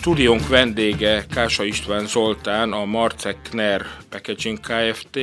Stúdiónk 0.00 0.48
vendége 0.48 1.26
Kása 1.30 1.64
István 1.64 2.06
Zoltán, 2.06 2.72
a 2.72 2.84
Marcek 2.84 3.36
Kner 3.50 3.86
Packaging 4.08 4.58
Kft. 4.60 5.18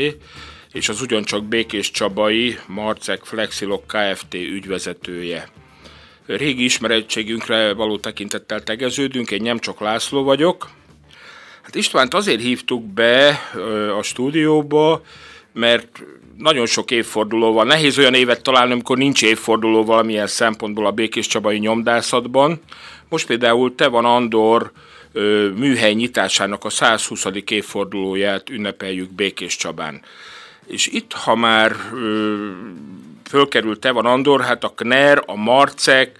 és 0.72 0.90
az 0.90 1.02
ugyancsak 1.02 1.46
Békés 1.46 1.92
Csabai 1.92 2.58
Marcek 2.68 3.24
Flexilog 3.24 3.84
Kft. 3.86 4.34
ügyvezetője. 4.34 5.50
Régi 6.26 6.64
ismerettségünkre 6.64 7.74
való 7.74 7.98
tekintettel 7.98 8.64
tegeződünk, 8.64 9.32
én 9.32 9.42
nem 9.42 9.60
csak 9.60 9.80
László 9.80 10.24
vagyok. 10.24 10.70
Hát 11.62 11.76
Istvánt 11.76 12.14
azért 12.14 12.42
hívtuk 12.42 12.84
be 12.86 13.40
a 13.98 14.04
stúdióba, 14.04 15.02
mert 15.54 16.04
nagyon 16.38 16.66
sok 16.66 16.92
évforduló 16.92 17.54
van. 17.54 17.68
Nehéz 17.68 17.98
olyan 17.98 18.14
évet 18.14 18.42
találni, 18.42 18.72
amikor 18.72 18.98
nincs 18.98 19.24
évforduló 19.24 19.84
valamilyen 19.84 20.28
szempontból 20.28 20.86
a 20.86 20.92
Békés 20.92 21.28
Csabai 21.28 21.58
nyomdászatban. 21.58 22.62
Most 23.10 23.28
például 23.28 23.76
te 23.76 23.88
van 23.88 24.06
Andor 24.06 24.72
műhely 25.56 25.94
nyitásának 25.94 26.66
a 26.66 26.70
120. 26.70 27.26
évfordulóját 27.48 28.50
ünnepeljük 28.50 29.12
Békés 29.12 29.56
Csabán. 29.56 30.02
És 30.66 30.88
itt, 30.88 31.14
ha 31.14 31.36
már 31.36 31.76
ö, 31.94 32.36
fölkerült 33.30 33.80
Tevan 33.80 34.06
Andor, 34.06 34.42
hát 34.42 34.64
a 34.64 34.74
Kner, 34.76 35.24
a 35.26 35.36
Marcek, 35.36 36.20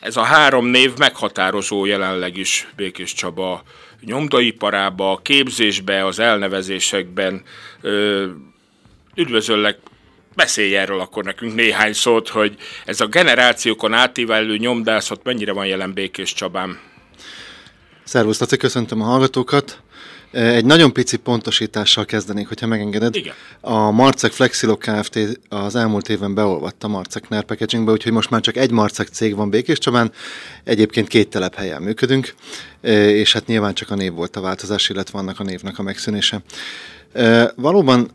ez 0.00 0.16
a 0.16 0.22
három 0.22 0.66
név 0.66 0.92
meghatározó 0.98 1.84
jelenleg 1.84 2.36
is 2.36 2.68
Békés 2.76 3.12
Csaba 3.12 3.62
nyomdaiparába, 4.04 5.12
a 5.12 5.20
képzésbe, 5.22 6.06
az 6.06 6.18
elnevezésekben. 6.18 7.42
Üdvözöllek, 9.14 9.78
beszélj 10.34 10.76
erről 10.76 11.00
akkor 11.00 11.24
nekünk 11.24 11.54
néhány 11.54 11.92
szót, 11.92 12.28
hogy 12.28 12.56
ez 12.84 13.00
a 13.00 13.06
generációkon 13.06 13.92
átívelő 13.92 14.56
nyomdászat 14.56 15.20
mennyire 15.24 15.52
van 15.52 15.66
jelen 15.66 15.92
Békés 15.92 16.34
Csabán. 16.34 16.78
Szervusz, 18.04 18.40
Laci, 18.40 18.56
köszöntöm 18.56 19.00
a 19.00 19.04
hallgatókat. 19.04 19.82
Egy 20.30 20.64
nagyon 20.64 20.92
pici 20.92 21.16
pontosítással 21.16 22.04
kezdenék, 22.04 22.48
hogyha 22.48 22.66
megengeded. 22.66 23.16
Igen. 23.16 23.34
A 23.60 23.90
Marcek 23.90 24.32
Flexilo 24.32 24.76
Kft. 24.76 25.18
az 25.48 25.76
elmúlt 25.76 26.08
évben 26.08 26.34
beolvatta 26.34 26.88
Marcek 26.88 27.28
Ner 27.28 27.44
Packagingbe, 27.44 27.92
úgyhogy 27.92 28.12
most 28.12 28.30
már 28.30 28.40
csak 28.40 28.56
egy 28.56 28.70
Marcek 28.70 29.08
cég 29.08 29.36
van 29.36 29.50
Békés 29.50 29.78
Csabán, 29.78 30.12
egyébként 30.64 31.08
két 31.08 31.28
telephelyen 31.28 31.82
működünk, 31.82 32.34
és 32.80 33.32
hát 33.32 33.46
nyilván 33.46 33.74
csak 33.74 33.90
a 33.90 33.94
név 33.94 34.12
volt 34.12 34.36
a 34.36 34.40
változás, 34.40 34.88
illetve 34.88 35.18
vannak 35.18 35.40
a 35.40 35.44
névnek 35.44 35.78
a 35.78 35.82
megszűnése. 35.82 36.42
Valóban 37.54 38.10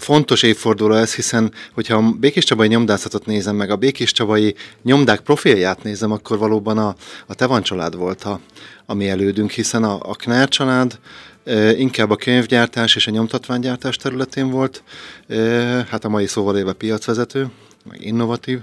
fontos 0.00 0.42
évforduló 0.42 0.94
ez, 0.94 1.14
hiszen 1.14 1.52
hogyha 1.74 1.96
a 1.96 2.14
Békés 2.20 2.44
Csabai 2.44 2.68
nyomdászatot 2.68 3.26
nézem 3.26 3.56
meg, 3.56 3.70
a 3.70 3.76
Békés 3.76 4.12
Csabai 4.12 4.54
nyomdák 4.82 5.20
profilját 5.20 5.82
nézem, 5.82 6.12
akkor 6.12 6.38
valóban 6.38 6.78
a, 6.78 6.94
a 7.26 7.34
Tevan 7.34 7.62
család 7.62 7.96
volt 7.96 8.24
a, 8.24 8.40
a 8.86 8.94
mi 8.94 9.08
elődünk, 9.08 9.50
hiszen 9.50 9.84
a, 9.84 9.98
a 10.02 10.14
Knár 10.14 10.48
család 10.48 10.98
inkább 11.76 12.10
a 12.10 12.16
könyvgyártás 12.16 12.96
és 12.96 13.06
a 13.06 13.10
nyomtatványgyártás 13.10 13.96
területén 13.96 14.50
volt, 14.50 14.82
hát 15.88 16.04
a 16.04 16.08
mai 16.08 16.26
szóval 16.26 16.58
éve 16.58 16.72
piacvezető, 16.72 17.50
meg 17.84 18.06
innovatív. 18.06 18.58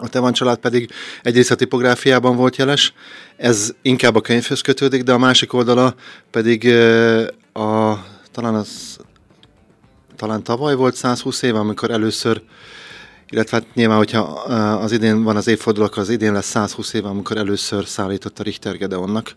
A 0.00 0.08
Tevan 0.08 0.32
család 0.32 0.58
pedig 0.58 0.90
egyrészt 1.22 1.50
a 1.50 1.54
tipográfiában 1.54 2.36
volt 2.36 2.56
jeles, 2.56 2.92
ez 3.36 3.74
inkább 3.82 4.14
a 4.14 4.20
könyvhöz 4.20 4.60
kötődik, 4.60 5.02
de 5.02 5.12
a 5.12 5.18
másik 5.18 5.52
oldala 5.52 5.94
pedig 6.30 6.68
a, 7.52 7.94
talán 8.32 8.54
az 8.54 8.98
talán 10.18 10.42
tavaly 10.42 10.74
volt 10.74 10.94
120 10.94 11.42
év, 11.42 11.54
amikor 11.54 11.90
először, 11.90 12.42
illetve 13.30 13.56
hát 13.56 13.74
nyilván, 13.74 13.96
hogyha 13.96 14.20
az 14.82 14.92
idén 14.92 15.22
van 15.22 15.36
az 15.36 15.46
évforduló, 15.46 15.88
az 15.94 16.08
idén 16.08 16.32
lesz 16.32 16.46
120 16.46 16.92
év, 16.92 17.04
amikor 17.04 17.36
először 17.36 17.86
szállított 17.86 18.38
a 18.38 18.42
Richter 18.42 18.76
Gedeonnak 18.76 19.36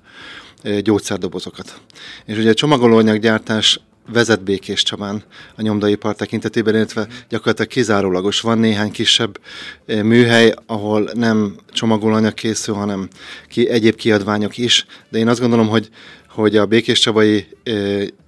gyógyszerdobozokat. 0.81 1.81
És 2.25 2.37
ugye 2.37 2.49
a 2.49 2.53
csomagolóanyaggyártás 2.53 3.79
vezet 4.13 4.43
Békés 4.43 4.83
Csabán 4.83 5.23
a 5.55 5.61
nyomdaipar 5.61 6.15
tekintetében, 6.15 6.75
illetve 6.75 7.07
gyakorlatilag 7.29 7.71
kizárólagos. 7.71 8.41
Van 8.41 8.57
néhány 8.57 8.91
kisebb 8.91 9.39
műhely, 9.85 10.53
ahol 10.65 11.09
nem 11.13 11.55
csomagolóanyag 11.71 12.33
készül, 12.33 12.75
hanem 12.75 13.07
ki, 13.47 13.69
egyéb 13.69 13.95
kiadványok 13.95 14.57
is, 14.57 14.85
de 15.09 15.17
én 15.17 15.27
azt 15.27 15.39
gondolom, 15.39 15.67
hogy, 15.67 15.89
hogy 16.29 16.57
a 16.57 16.65
Békés 16.65 16.99
Csabai 16.99 17.47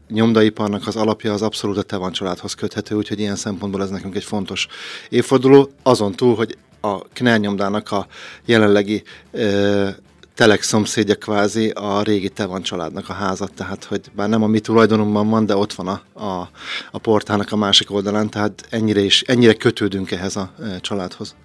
nyomdaiparnak 0.09 0.87
az 0.87 0.95
alapja 0.95 1.33
az 1.33 1.41
abszolút 1.41 1.77
a 1.77 1.81
Tevan 1.81 2.11
családhoz 2.11 2.53
köthető, 2.53 2.95
úgyhogy 2.95 3.19
ilyen 3.19 3.35
szempontból 3.35 3.81
ez 3.81 3.89
nekünk 3.89 4.15
egy 4.15 4.23
fontos 4.23 4.67
évforduló. 5.09 5.69
Azon 5.83 6.11
túl, 6.11 6.35
hogy 6.35 6.57
a 6.81 6.99
Knell 7.01 7.37
nyomdának 7.37 7.91
a 7.91 8.07
jelenlegi 8.45 9.03
ö, 9.31 9.89
telek 10.35 10.61
szomszédja 10.61 11.15
kvázi 11.15 11.69
a 11.69 12.01
régi 12.01 12.29
Tevan 12.29 12.61
családnak 12.61 13.09
a 13.09 13.13
házat, 13.13 13.53
tehát 13.53 13.83
hogy 13.83 14.01
bár 14.15 14.29
nem 14.29 14.43
a 14.43 14.47
mi 14.47 14.59
tulajdonunkban 14.59 15.29
van, 15.29 15.45
de 15.45 15.55
ott 15.55 15.73
van 15.73 15.87
a, 15.87 16.23
a, 16.25 16.49
a 16.91 16.97
portának 16.97 17.51
a 17.51 17.55
másik 17.55 17.91
oldalán, 17.91 18.29
tehát 18.29 18.65
ennyire, 18.69 18.99
is, 18.99 19.21
ennyire 19.21 19.53
kötődünk 19.53 20.11
ehhez 20.11 20.35
a 20.35 20.53
családhoz. 20.81 21.35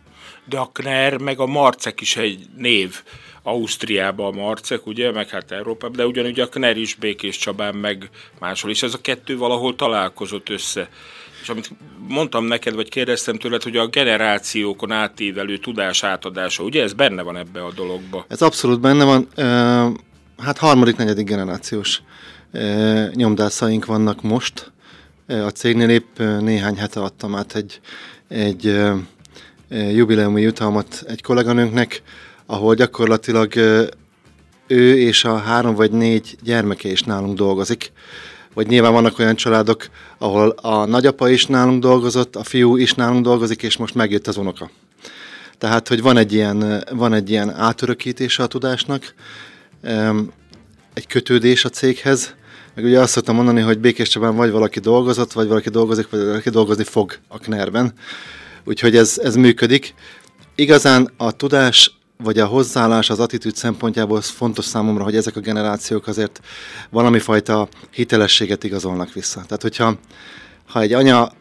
De 0.44 0.58
a 0.58 0.70
Kner 0.72 1.16
meg 1.18 1.38
a 1.40 1.46
Marcek 1.46 2.00
is 2.00 2.16
egy 2.16 2.46
név. 2.56 3.02
Ausztriába 3.42 4.26
a 4.26 4.30
Marcek, 4.30 4.86
ugye, 4.86 5.12
meg 5.12 5.28
hát 5.28 5.50
Európában, 5.50 5.96
de 5.96 6.06
ugyanúgy 6.06 6.40
a 6.40 6.48
Kner 6.48 6.76
is 6.76 6.94
Békés 6.94 7.36
Csabán, 7.36 7.74
meg 7.74 8.10
máshol 8.38 8.70
is. 8.70 8.82
Ez 8.82 8.94
a 8.94 9.00
kettő 9.00 9.36
valahol 9.36 9.76
találkozott 9.76 10.48
össze. 10.48 10.88
És 11.42 11.48
amit 11.48 11.70
mondtam 12.08 12.44
neked, 12.44 12.74
vagy 12.74 12.88
kérdeztem 12.88 13.36
tőled, 13.38 13.62
hogy 13.62 13.76
a 13.76 13.86
generációkon 13.86 14.90
átívelő 14.90 15.58
tudás 15.58 16.02
átadása, 16.02 16.62
ugye 16.62 16.82
ez 16.82 16.92
benne 16.92 17.22
van 17.22 17.36
ebbe 17.36 17.64
a 17.64 17.72
dologba? 17.72 18.24
Ez 18.28 18.42
abszolút 18.42 18.80
benne 18.80 19.04
van. 19.04 19.28
Hát 20.38 20.58
harmadik, 20.58 20.96
negyedik 20.96 21.26
generációs 21.26 22.02
nyomdászaink 23.14 23.84
vannak 23.84 24.22
most. 24.22 24.72
A 25.26 25.48
cégnél 25.48 25.88
épp 25.88 26.18
néhány 26.18 26.76
hete 26.76 27.00
adtam 27.00 27.34
át 27.34 27.54
egy, 27.56 27.80
egy 28.28 28.80
jubileumi 29.68 30.40
jutalmat 30.40 31.04
egy 31.06 31.22
kolléganőnknek, 31.22 32.02
ahol 32.50 32.74
gyakorlatilag 32.74 33.56
ő 34.66 34.98
és 34.98 35.24
a 35.24 35.36
három 35.36 35.74
vagy 35.74 35.90
négy 35.90 36.36
gyermeke 36.42 36.88
is 36.90 37.02
nálunk 37.02 37.36
dolgozik. 37.36 37.92
Vagy 38.54 38.66
nyilván 38.66 38.92
vannak 38.92 39.18
olyan 39.18 39.34
családok, 39.34 39.88
ahol 40.18 40.48
a 40.48 40.84
nagyapa 40.84 41.28
is 41.28 41.46
nálunk 41.46 41.82
dolgozott, 41.82 42.36
a 42.36 42.42
fiú 42.42 42.76
is 42.76 42.94
nálunk 42.94 43.24
dolgozik, 43.24 43.62
és 43.62 43.76
most 43.76 43.94
megjött 43.94 44.26
az 44.26 44.36
unoka. 44.36 44.70
Tehát, 45.58 45.88
hogy 45.88 46.02
van 46.02 46.16
egy 46.16 46.32
ilyen, 46.32 46.84
van 46.90 47.12
egy 47.12 47.30
ilyen 47.30 47.54
átörökítése 47.54 48.42
a 48.42 48.46
tudásnak, 48.46 49.14
egy 50.94 51.06
kötődés 51.06 51.64
a 51.64 51.68
céghez, 51.68 52.34
meg 52.74 52.84
ugye 52.84 53.00
azt 53.00 53.12
szoktam 53.12 53.34
mondani, 53.34 53.60
hogy 53.60 53.78
Békés 53.78 54.08
Csabán 54.08 54.36
vagy 54.36 54.50
valaki 54.50 54.80
dolgozott, 54.80 55.32
vagy 55.32 55.48
valaki 55.48 55.68
dolgozik, 55.68 56.10
vagy 56.10 56.24
valaki 56.24 56.50
dolgozni 56.50 56.84
fog 56.84 57.18
a 57.28 57.38
Knerben. 57.38 57.92
Úgyhogy 58.64 58.96
ez, 58.96 59.18
ez 59.22 59.36
működik. 59.36 59.94
Igazán 60.54 61.10
a 61.16 61.32
tudás 61.32 61.97
vagy 62.22 62.38
a 62.38 62.46
hozzáállás, 62.46 63.10
az 63.10 63.20
attitűd 63.20 63.56
szempontjából 63.56 64.20
fontos 64.20 64.64
számomra, 64.64 65.04
hogy 65.04 65.16
ezek 65.16 65.36
a 65.36 65.40
generációk 65.40 66.06
azért 66.06 66.40
valami 66.90 67.18
fajta 67.18 67.68
hitelességet 67.90 68.64
igazolnak 68.64 69.12
vissza. 69.12 69.42
Tehát, 69.42 69.62
hogyha 69.62 69.98
ha 70.66 70.80
egy 70.80 70.92
anya, 70.92 71.32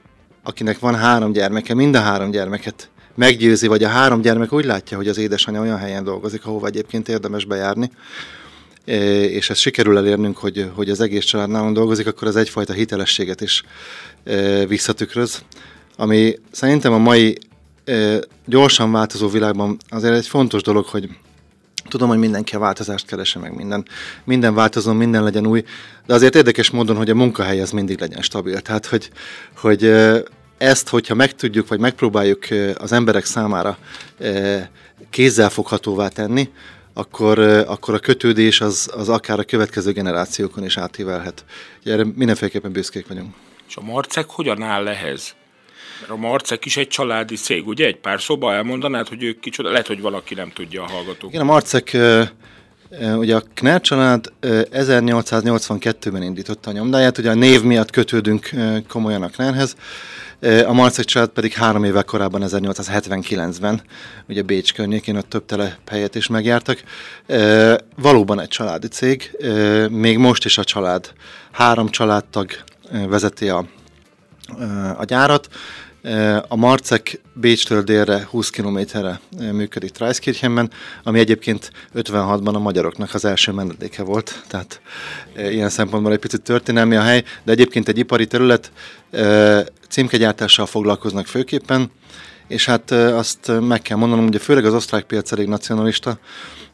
akinek 0.44 0.80
van 0.80 0.96
három 0.96 1.32
gyermeke, 1.32 1.74
mind 1.74 1.96
a 1.96 2.00
három 2.00 2.32
gyermeket 2.32 2.90
meggyőzi, 3.16 3.68
vagy 3.68 3.84
a 3.84 3.88
három 3.88 4.22
gyermek 4.22 4.54
úgy 4.54 4.66
látja, 4.66 4.98
hogy 4.98 5.08
az 5.08 5.18
édesanyja 5.18 5.62
olyan 5.62 5.78
helyen 5.78 6.04
dolgozik, 6.04 6.46
ahova 6.46 6.68
egyébként 6.68 7.10
érdemes 7.10 7.46
bejárni, 7.46 7.92
és 9.30 9.50
ezt 9.50 9.60
sikerül 9.60 9.98
elérnünk, 9.98 10.38
hogy, 10.38 10.72
hogy 10.74 10.90
az 10.90 11.02
egész 11.02 11.26
család 11.26 11.50
nálunk 11.50 11.76
dolgozik, 11.76 12.08
akkor 12.08 12.28
ez 12.28 12.36
egyfajta 12.36 12.74
hitelességet 12.74 13.42
is 13.42 13.64
visszatükröz, 14.68 15.44
ami 15.96 16.36
szerintem 16.52 16.94
a 16.94 16.98
mai 16.98 17.38
gyorsan 18.46 18.92
változó 18.92 19.28
világban 19.28 19.78
azért 19.90 20.16
egy 20.16 20.28
fontos 20.28 20.62
dolog, 20.62 20.86
hogy 20.86 21.10
tudom, 21.88 22.08
hogy 22.08 22.18
mindenki 22.18 22.56
a 22.56 22.60
változást 22.60 23.06
keresse 23.06 23.40
meg 23.40 23.56
minden. 23.56 23.86
Minden 24.24 24.54
változó, 24.54 24.94
minden 24.94 25.24
legyen 25.24 25.48
új, 25.48 25.64
de 26.06 26.14
azért 26.14 26.36
érdekes 26.36 26.70
módon, 26.70 26.96
hogy 26.96 27.10
a 27.10 27.16
munkahely 27.16 27.60
ez 27.60 27.72
mindig 27.72 28.00
legyen 28.00 28.22
stabil. 28.22 28.62
Tehát, 28.62 28.86
hogy, 28.86 29.10
hogy 29.58 29.94
ezt, 30.58 30.90
hogyha 30.90 31.16
megtudjuk, 31.16 31.68
vagy 31.68 31.80
megpróbáljuk 31.80 32.46
az 32.78 32.92
emberek 32.92 33.26
számára 33.26 33.78
kézzelfoghatóvá 35.10 36.08
tenni, 36.08 36.50
akkor, 36.94 37.40
akkor 37.68 37.94
a 37.94 38.00
kötődés 38.00 38.62
az, 38.62 38.90
az 38.96 39.10
akár 39.10 39.40
a 39.40 39.44
következő 39.44 39.92
generációkon 39.92 40.64
is 40.64 40.78
átívelhet. 40.78 41.46
Erre 41.84 42.06
mindenféleképpen 42.16 42.72
büszkék 42.72 43.08
vagyunk. 43.08 43.36
És 43.68 43.76
a 43.76 43.82
Marcek 43.82 44.30
hogyan 44.30 44.62
áll 44.62 44.88
ehhez? 44.88 45.36
A 46.08 46.16
Marcek 46.16 46.66
is 46.66 46.78
egy 46.78 46.88
családi 46.88 47.36
cég, 47.36 47.68
ugye? 47.68 47.86
Egy 47.86 47.98
pár 47.98 48.22
szoba 48.22 48.54
elmondanád, 48.54 49.08
hogy 49.08 49.24
ők 49.24 49.40
kicsoda? 49.40 49.70
Lehet, 49.70 49.88
hogy 49.88 50.02
valaki 50.02 50.34
nem 50.34 50.52
tudja 50.54 50.84
a 50.84 50.88
hallgatók. 50.88 51.30
Igen, 51.30 51.42
a 51.42 51.52
Marcek 51.52 51.98
Ugye 53.18 53.36
a 53.36 53.44
Kner 53.54 53.82
család 53.82 54.26
1882-ben 54.42 56.24
indította 56.24 56.70
a 56.70 56.74
nyomdáját, 56.74 57.18
ugye 57.18 57.30
a 57.30 57.34
név 57.34 57.64
miatt 57.64 57.92
kötődünk 57.92 58.50
komolyan 58.88 59.22
a 59.24 59.28
Knerhez, 59.28 59.76
a 60.66 60.74
Marcek 60.74 61.06
család 61.06 61.30
pedig 61.30 61.54
három 61.54 61.84
évvel 61.84 62.04
korábban, 62.04 62.42
1879-ben, 62.46 63.82
ugye 64.28 64.42
Bécs 64.42 64.74
környékén 64.74 65.16
ott 65.16 65.30
több 65.30 65.46
telephelyet 65.46 66.16
is 66.16 66.28
megjártak. 66.28 66.84
Valóban 67.96 68.40
egy 68.40 68.48
családi 68.48 68.88
cég, 68.88 69.38
még 69.90 70.18
most 70.18 70.46
is 70.46 70.58
a 70.58 70.64
család, 70.64 71.14
három 71.52 71.90
családtag 71.90 72.52
vezeti 73.08 73.50
a, 73.50 73.66
a 74.98 75.04
gyárat, 75.04 75.48
a 76.48 76.56
Marcek 76.56 77.22
Bécstől 77.34 77.82
délre 77.82 78.28
20 78.30 78.50
kilométerre 78.50 79.20
működik 79.52 79.92
Treiskirchenben, 79.92 80.72
ami 81.04 81.20
egyébként 81.20 81.72
56-ban 81.96 82.54
a 82.54 82.60
magyaroknak 82.60 83.14
az 83.14 83.26
első 83.26 83.52
menedéke 83.52 84.04
volt, 84.04 84.44
tehát 84.48 84.82
ilyen 85.36 85.70
szempontból 85.70 86.12
egy 86.12 86.20
picit 86.20 86.42
történelmi 86.42 86.96
a 86.96 87.02
hely, 87.02 87.24
de 87.44 87.52
egyébként 87.52 87.88
egy 87.88 87.98
ipari 87.98 88.28
terület, 88.28 88.72
címkegyártással 89.90 90.66
foglalkoznak 90.66 91.26
főképpen, 91.28 91.92
és 92.48 92.66
hát 92.66 92.92
azt 92.92 93.52
meg 93.60 93.82
kell 93.82 93.98
mondanom, 93.98 94.26
hogy 94.26 94.42
főleg 94.42 94.66
az 94.66 94.74
osztrák 94.74 95.04
piac 95.04 95.32
elég 95.32 95.48
nacionalista, 95.48 96.20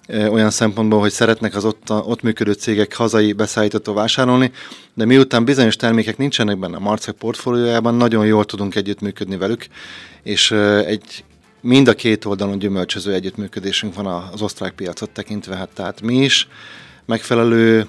olyan 0.09 0.49
szempontból, 0.49 0.99
hogy 0.99 1.11
szeretnek 1.11 1.55
az 1.55 1.65
ott, 1.65 1.89
ott 1.89 2.21
működő 2.21 2.51
cégek 2.51 2.95
hazai 2.95 3.33
beszállítótól 3.33 3.93
vásárolni, 3.93 4.51
de 4.93 5.05
miután 5.05 5.45
bizonyos 5.45 5.75
termékek 5.75 6.17
nincsenek 6.17 6.57
benne 6.59 6.75
a 6.75 6.79
Marcek 6.79 7.15
portfóliójában, 7.15 7.95
nagyon 7.95 8.25
jól 8.25 8.45
tudunk 8.45 8.75
együttműködni 8.75 9.37
velük, 9.37 9.67
és 10.23 10.51
egy 10.85 11.23
mind 11.61 11.87
a 11.87 11.93
két 11.93 12.25
oldalon 12.25 12.59
gyümölcsöző 12.59 13.13
együttműködésünk 13.13 13.95
van 13.95 14.05
az 14.05 14.41
osztrák 14.41 14.73
piacot 14.73 15.09
tekintve, 15.09 15.55
hát 15.55 15.69
tehát 15.73 16.01
mi 16.01 16.15
is 16.15 16.47
megfelelő 17.05 17.87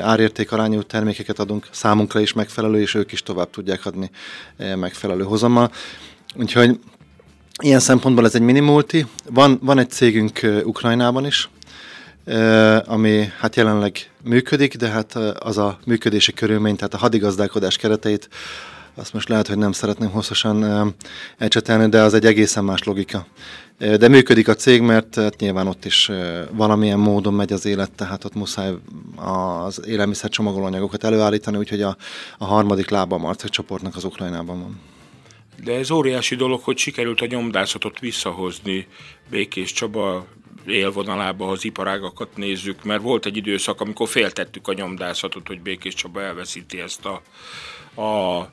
árértékarányú 0.00 0.82
termékeket 0.82 1.38
adunk, 1.38 1.68
számunkra 1.70 2.20
is 2.20 2.32
megfelelő, 2.32 2.80
és 2.80 2.94
ők 2.94 3.12
is 3.12 3.22
tovább 3.22 3.50
tudják 3.50 3.86
adni 3.86 4.10
megfelelő 4.76 5.22
hozammal. 5.22 5.70
Úgyhogy 6.34 6.78
ilyen 7.62 7.80
szempontból 7.80 8.24
ez 8.24 8.34
egy 8.34 8.40
minimulti. 8.40 9.06
Van, 9.30 9.58
van 9.62 9.78
egy 9.78 9.90
cégünk 9.90 10.40
Ukrajnában 10.64 11.26
is, 11.26 11.48
ami 12.84 13.32
hát 13.38 13.56
jelenleg 13.56 14.10
működik, 14.22 14.76
de 14.76 14.88
hát 14.88 15.14
az 15.38 15.58
a 15.58 15.78
működési 15.86 16.32
körülmény, 16.32 16.76
tehát 16.76 16.94
a 16.94 16.98
hadigazdálkodás 16.98 17.76
kereteit, 17.76 18.28
azt 18.94 19.12
most 19.12 19.28
lehet, 19.28 19.46
hogy 19.46 19.58
nem 19.58 19.72
szeretném 19.72 20.10
hosszasan 20.10 20.64
elcsetelni, 21.38 21.88
de 21.88 22.02
az 22.02 22.14
egy 22.14 22.26
egészen 22.26 22.64
más 22.64 22.82
logika. 22.82 23.26
De 23.78 24.08
működik 24.08 24.48
a 24.48 24.54
cég, 24.54 24.80
mert 24.80 25.14
hát 25.14 25.40
nyilván 25.40 25.66
ott 25.66 25.84
is 25.84 26.10
valamilyen 26.50 26.98
módon 26.98 27.34
megy 27.34 27.52
az 27.52 27.66
élet, 27.66 27.92
tehát 27.92 28.24
ott 28.24 28.34
muszáj 28.34 28.72
az 29.16 29.86
élelmiszer 29.86 30.30
csomagolóanyagokat 30.30 31.04
előállítani, 31.04 31.56
úgyhogy 31.56 31.82
a, 31.82 31.96
a 32.38 32.44
harmadik 32.44 32.90
lába 32.90 33.16
a 33.16 33.18
Marcek 33.18 33.50
csoportnak 33.50 33.96
az 33.96 34.04
Ukrajnában 34.04 34.60
van. 34.60 34.80
De 35.64 35.72
ez 35.72 35.90
óriási 35.90 36.34
dolog, 36.34 36.60
hogy 36.60 36.76
sikerült 36.76 37.20
a 37.20 37.26
nyomdászatot 37.26 37.98
visszahozni 37.98 38.86
Békés 39.30 39.72
Csaba 39.72 40.26
élvonalába, 40.66 41.44
ha 41.44 41.50
az 41.50 41.64
iparágakat 41.64 42.36
nézzük, 42.36 42.84
mert 42.84 43.02
volt 43.02 43.26
egy 43.26 43.36
időszak, 43.36 43.80
amikor 43.80 44.08
féltettük 44.08 44.68
a 44.68 44.72
nyomdászatot, 44.72 45.46
hogy 45.46 45.60
Békés 45.60 45.94
Csaba 45.94 46.22
elveszíti 46.22 46.80
ezt 46.80 47.04
a, 47.04 47.22
a 48.02 48.48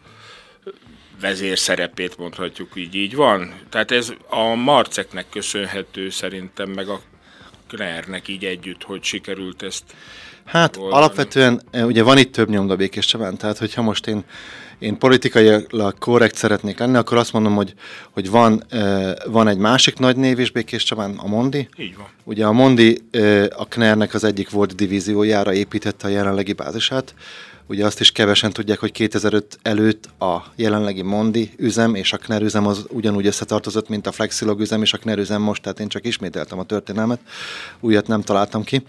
vezér 1.22 1.58
szerepét, 1.58 2.18
mondhatjuk 2.18 2.72
így, 2.76 2.96
így 2.96 3.16
van. 3.16 3.54
Tehát 3.70 3.92
ez 3.92 4.14
a 4.30 4.54
Marceknek 4.56 5.26
köszönhető 5.30 6.10
szerintem, 6.10 6.70
meg 6.70 6.88
a 6.88 7.02
Knernek 7.68 8.28
így 8.28 8.46
együtt, 8.46 8.84
hogy 8.84 9.04
sikerült 9.04 9.62
ezt 9.64 9.84
Hát 10.46 10.78
oldani. 10.78 10.96
alapvetően 10.96 11.62
ugye 11.74 12.04
van 12.04 12.18
itt 12.18 12.32
több 12.32 12.50
nyomda 12.50 12.76
Békés 12.76 13.06
Csabán, 13.06 13.38
tehát 13.38 13.58
hogyha 13.58 13.82
most 13.82 14.08
én 14.08 14.24
én 14.82 14.98
politikailag 14.98 15.98
korrekt 16.00 16.36
szeretnék 16.36 16.80
lenni, 16.80 16.98
akkor 16.98 17.18
azt 17.18 17.34
mondom, 17.34 17.56
hogy, 17.56 17.74
hogy 18.12 18.30
van, 18.30 18.64
van 19.26 19.48
egy 19.48 19.58
másik 19.58 19.98
nagy 19.98 20.16
név 20.16 20.40
is 20.40 20.52
Békés 20.52 20.84
Csabán, 20.84 21.14
a 21.18 21.28
Mondi. 21.28 21.70
Így 21.78 21.96
van. 21.98 22.08
Ugye 22.24 22.46
a 22.46 22.52
Mondi 22.52 23.02
a 23.56 23.66
Knernek 23.66 24.14
az 24.14 24.24
egyik 24.24 24.50
volt 24.50 24.76
divíziójára 24.76 25.54
építette 25.54 26.08
a 26.08 26.10
jelenlegi 26.10 26.54
bázisát. 26.54 27.14
Ugye 27.68 27.86
azt 27.86 28.00
is 28.00 28.12
kevesen 28.12 28.54
tudják, 28.54 28.80
hogy 28.80 28.92
2005 28.92 29.60
előtt 29.62 30.10
a 30.20 30.44
jelenlegi 30.56 31.02
Mondi 31.02 31.52
üzem 31.58 31.96
és 31.96 32.14
a 32.14 32.18
Kner 32.18 32.42
üzem 32.42 32.68
az 32.68 32.86
ugyanúgy 32.90 33.26
összetartozott, 33.26 33.90
mint 33.90 34.08
a 34.08 34.12
Flexilog 34.12 34.60
üzem 34.60 34.82
és 34.82 34.94
a 34.94 34.98
Kner 34.98 35.18
üzem 35.18 35.42
most, 35.42 35.62
tehát 35.62 35.80
én 35.80 35.88
csak 35.88 36.06
ismételtem 36.06 36.60
a 36.60 36.64
történelmet, 36.64 37.20
újat 37.80 38.08
nem 38.08 38.22
találtam 38.22 38.64
ki. 38.64 38.82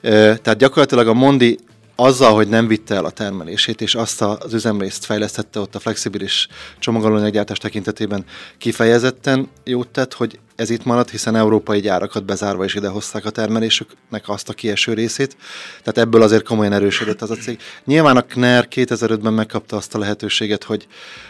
Tehát 0.00 0.56
gyakorlatilag 0.56 1.08
a 1.08 1.14
Mondi 1.14 1.58
azzal, 2.00 2.34
hogy 2.34 2.48
nem 2.48 2.66
vitte 2.66 2.94
el 2.94 3.04
a 3.04 3.10
termelését, 3.10 3.80
és 3.80 3.94
azt 3.94 4.22
az 4.22 4.52
üzemrészt 4.54 5.04
fejlesztette 5.04 5.60
ott 5.60 5.74
a 5.74 5.78
flexibilis 5.78 6.48
csomagolóanyaggyártás 6.78 7.58
tekintetében 7.58 8.24
kifejezetten 8.58 9.48
jót 9.64 9.88
tett, 9.88 10.14
hogy 10.14 10.38
ez 10.56 10.70
itt 10.70 10.84
maradt, 10.84 11.10
hiszen 11.10 11.36
európai 11.36 11.80
gyárakat 11.80 12.24
bezárva 12.24 12.64
is 12.64 12.74
idehozták 12.74 13.24
a 13.24 13.30
termelésüknek 13.30 14.28
azt 14.28 14.48
a 14.48 14.52
kieső 14.52 14.92
részét, 14.92 15.36
tehát 15.82 15.98
ebből 15.98 16.22
azért 16.22 16.44
komolyan 16.44 16.72
erősödött 16.72 17.22
az 17.22 17.30
a 17.30 17.36
cég. 17.36 17.58
Nyilván 17.84 18.16
a 18.16 18.22
KNER 18.22 18.68
2005-ben 18.70 19.32
megkapta 19.32 19.76
azt 19.76 19.94
a 19.94 19.98
lehetőséget, 19.98 20.64
hogy, 20.64 20.86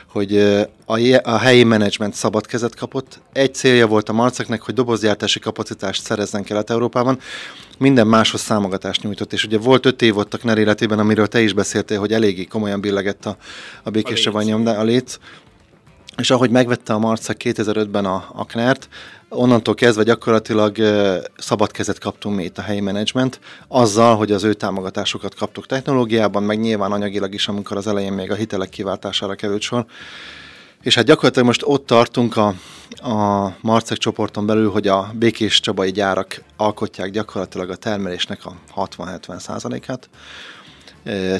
hogy 0.08 0.38
a, 0.84 1.20
a 1.22 1.38
helyi 1.38 1.64
menedzsment 1.64 2.14
szabad 2.14 2.46
kezet 2.46 2.74
kapott. 2.74 3.20
Egy 3.32 3.54
célja 3.54 3.86
volt 3.86 4.08
a 4.08 4.12
Marceknek, 4.12 4.62
hogy 4.62 4.74
dobozgyártási 4.74 5.38
kapacitást 5.38 6.02
szerezzen 6.02 6.44
Kelet-Európában, 6.44 7.18
minden 7.78 8.06
máshoz 8.06 8.40
számogatást 8.40 9.02
nyújtott, 9.02 9.32
és 9.32 9.44
ugye 9.44 9.58
volt 9.58 9.86
öt 9.86 10.02
év 10.02 10.16
ott 10.16 10.34
a 10.34 10.38
KNER 10.38 10.58
életében, 10.58 10.98
amiről 10.98 11.26
te 11.26 11.40
is 11.40 11.52
beszéltél, 11.52 11.98
hogy 11.98 12.12
eléggé 12.12 12.44
komolyan 12.44 12.80
billegett 12.80 13.26
a, 13.26 13.36
a 13.82 13.90
békés 13.90 14.26
a, 14.26 14.38
léc. 14.38 14.66
a 14.66 14.82
léc. 14.82 15.19
És 16.16 16.30
ahogy 16.30 16.50
megvette 16.50 16.92
a 16.92 16.98
Marcek 16.98 17.40
2005-ben 17.44 18.04
a, 18.04 18.28
a 18.32 18.44
KNER-t, 18.44 18.88
onnantól 19.28 19.75
kezdve 19.75 20.02
gyakorlatilag 20.02 20.76
szabad 21.36 21.70
kezet 21.70 21.98
kaptunk 21.98 22.36
mi 22.36 22.44
itt 22.44 22.58
a 22.58 22.62
helyi 22.62 22.80
menedzsment, 22.80 23.40
azzal, 23.69 24.16
hogy 24.16 24.32
az 24.32 24.44
ő 24.44 24.54
támogatásokat 24.54 25.34
kaptuk 25.34 25.66
technológiában, 25.66 26.42
meg 26.42 26.60
nyilván 26.60 26.92
anyagilag 26.92 27.34
is, 27.34 27.48
amikor 27.48 27.76
az 27.76 27.86
elején 27.86 28.12
még 28.12 28.30
a 28.30 28.34
hitelek 28.34 28.69
kiváltására 28.69 29.34
került 29.34 29.60
sor. 29.60 29.86
És 30.82 30.94
hát 30.94 31.04
gyakorlatilag 31.04 31.46
most 31.46 31.62
ott 31.64 31.86
tartunk 31.86 32.36
a, 32.36 32.54
a 32.90 33.52
Marcek 33.60 33.98
csoporton 33.98 34.46
belül, 34.46 34.70
hogy 34.70 34.88
a 34.88 35.10
békés 35.14 35.60
csabai 35.60 35.90
gyárak 35.90 36.42
alkotják 36.56 37.10
gyakorlatilag 37.10 37.70
a 37.70 37.76
termelésnek 37.76 38.44
a 38.44 38.56
60-70 38.96 39.38
százalékát. 39.38 40.08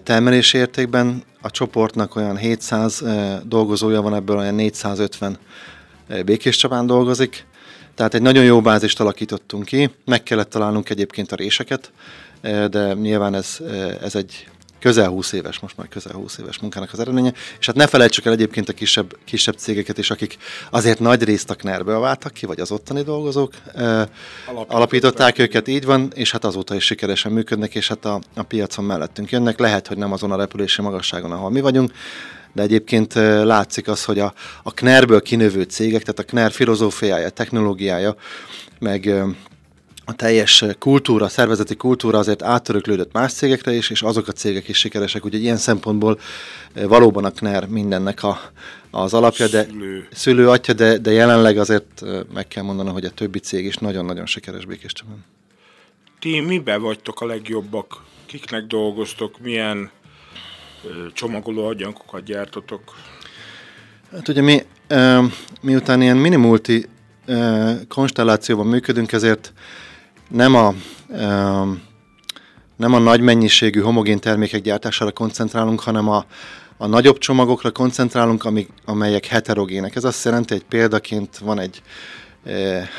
Termelési 0.02 0.58
értékben 0.58 1.23
a 1.40 1.50
csoportnak 1.50 2.17
olyan 2.17 2.37
700 2.37 3.02
dolgozója 3.44 4.02
van, 4.02 4.14
ebből 4.14 4.37
olyan 4.37 4.55
450 4.55 5.38
Békés 6.25 6.57
Csabán 6.57 6.87
dolgozik, 6.87 7.47
tehát 7.95 8.14
egy 8.14 8.23
nagyon 8.23 8.45
jó 8.45 8.61
bázist 8.61 9.00
alakítottunk 9.00 9.64
ki, 9.64 9.90
meg 10.04 10.23
kellett 10.23 10.50
találnunk 10.50 10.90
egyébként 10.90 11.33
a 11.33 11.37
réseket, 11.37 11.92
de 12.71 12.92
nyilván 12.92 13.35
ez, 13.35 13.59
ez 14.02 14.14
egy 14.14 14.49
közel 14.80 15.08
20 15.08 15.32
éves, 15.32 15.58
most 15.58 15.76
már 15.76 15.88
közel 15.88 16.12
20 16.12 16.38
éves 16.38 16.58
munkának 16.58 16.92
az 16.92 17.00
eredménye, 17.00 17.32
és 17.58 17.66
hát 17.66 17.76
ne 17.76 17.87
felejtsük 17.87 18.25
el 18.25 18.32
egyébként 18.32 18.68
a 18.68 18.73
kisebb, 18.73 19.16
kisebb 19.25 19.54
cégeket 19.54 19.99
is, 19.99 20.11
akik 20.11 20.37
azért 20.70 20.99
nagy 20.99 21.23
részt 21.23 21.50
a 21.50 21.54
Knerből 21.54 21.99
váltak 21.99 22.32
ki, 22.32 22.47
vagy 22.47 22.61
az 22.61 22.70
ottani 22.70 23.02
dolgozók 23.02 23.52
alapították, 23.75 24.66
alapították 24.68 25.38
őket, 25.38 25.68
így 25.68 25.85
van, 25.85 26.12
és 26.14 26.30
hát 26.30 26.44
azóta 26.44 26.75
is 26.75 26.85
sikeresen 26.85 27.32
működnek, 27.32 27.75
és 27.75 27.88
hát 27.88 28.04
a, 28.04 28.20
a 28.35 28.42
piacon 28.42 28.85
mellettünk 28.85 29.30
jönnek, 29.30 29.58
lehet, 29.58 29.87
hogy 29.87 29.97
nem 29.97 30.12
azon 30.12 30.32
a 30.32 30.37
repülési 30.37 30.82
magasságon, 30.82 31.32
ahol 31.32 31.50
mi 31.50 31.61
vagyunk, 31.61 31.92
de 32.52 32.62
egyébként 32.62 33.14
látszik 33.44 33.88
az, 33.88 34.04
hogy 34.04 34.18
a, 34.18 34.32
a 34.62 34.70
Knerből 34.70 35.23
kinövő 35.23 35.62
cégek, 35.62 36.02
tehát 36.02 36.18
a 36.18 36.23
Kner 36.23 36.52
filozófiája, 36.52 37.28
technológiája, 37.28 38.16
meg 38.78 39.25
a 40.09 40.12
teljes 40.12 40.65
kultúra, 40.79 41.29
szervezeti 41.29 41.75
kultúra 41.77 42.19
azért 42.19 42.43
áttöröklődött 42.43 43.12
más 43.12 43.33
cégekre 43.33 43.73
is, 43.73 43.91
és 43.91 44.03
azok 44.03 44.29
a 44.29 44.33
cégek 44.33 44.69
is 44.69 44.79
sikeresek, 44.79 45.25
úgyhogy 45.25 45.43
ilyen 45.43 45.57
szempontból 45.57 46.19
valóban 46.75 47.25
a 47.25 47.31
KNER 47.31 47.67
mindennek 47.67 48.23
a, 48.23 48.41
az 48.91 49.15
alapja, 49.15 49.49
de 49.49 49.65
szülő, 49.65 50.09
szülő 50.11 50.49
atya, 50.49 50.73
de, 50.73 50.99
de 50.99 51.11
jelenleg 51.11 51.59
azért 51.59 52.05
meg 52.35 52.49
kell 52.49 52.62
mondanom, 52.62 52.93
hogy 52.93 53.05
a 53.05 53.11
többi 53.11 53.38
cég 53.38 53.65
is 53.65 53.77
nagyon-nagyon 53.77 54.27
sikeres 54.27 54.65
Békéscsabán. 54.65 55.25
Ti 56.19 56.41
miben 56.41 56.83
vagytok 56.83 57.21
a 57.21 57.27
legjobbak? 57.27 58.03
Kiknek 58.27 58.67
dolgoztok? 58.67 59.38
Milyen 59.41 59.91
csomagoló 61.12 61.67
agyankokat 61.67 62.25
gyártotok? 62.25 62.83
Hát 64.12 64.29
ugye 64.29 64.41
mi, 64.41 64.62
miután 65.61 66.03
ilyen 66.03 66.17
minimulti 66.17 66.87
konstellációban 67.88 68.67
működünk, 68.67 69.12
ezért 69.12 69.53
nem 70.28 70.54
a, 70.54 70.75
nem 72.76 72.94
a 72.94 72.99
nagy 72.99 73.20
mennyiségű 73.20 73.80
homogén 73.80 74.18
termékek 74.18 74.61
gyártására 74.61 75.11
koncentrálunk, 75.11 75.80
hanem 75.80 76.08
a, 76.08 76.25
a 76.76 76.87
nagyobb 76.87 77.18
csomagokra 77.18 77.70
koncentrálunk, 77.70 78.44
amik, 78.44 78.68
amelyek 78.85 79.26
heterogének. 79.26 79.97
Ez 79.97 80.04
azt 80.04 80.25
jelenti, 80.25 80.52
hogy 80.52 80.64
példaként 80.64 81.38
van 81.38 81.58
egy, 81.58 81.82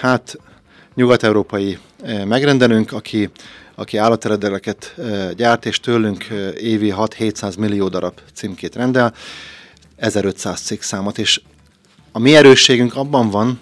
hát 0.02 0.38
nyugat-európai 0.96 1.78
megrendelőnk, 2.26 2.92
aki, 2.92 3.30
aki 3.76 3.98
állateredeleket 3.98 4.96
gyárt, 5.36 5.66
és 5.66 5.80
tőlünk 5.80 6.24
évi 6.58 6.94
6-700 6.98 7.60
millió 7.60 7.88
darab 7.88 8.20
címkét 8.34 8.76
rendel, 8.76 9.14
1500 9.96 10.78
számot, 10.80 11.18
és 11.18 11.42
a 12.12 12.20
mi 12.20 12.36
erősségünk 12.36 12.96
abban 12.96 13.30
van, 13.30 13.60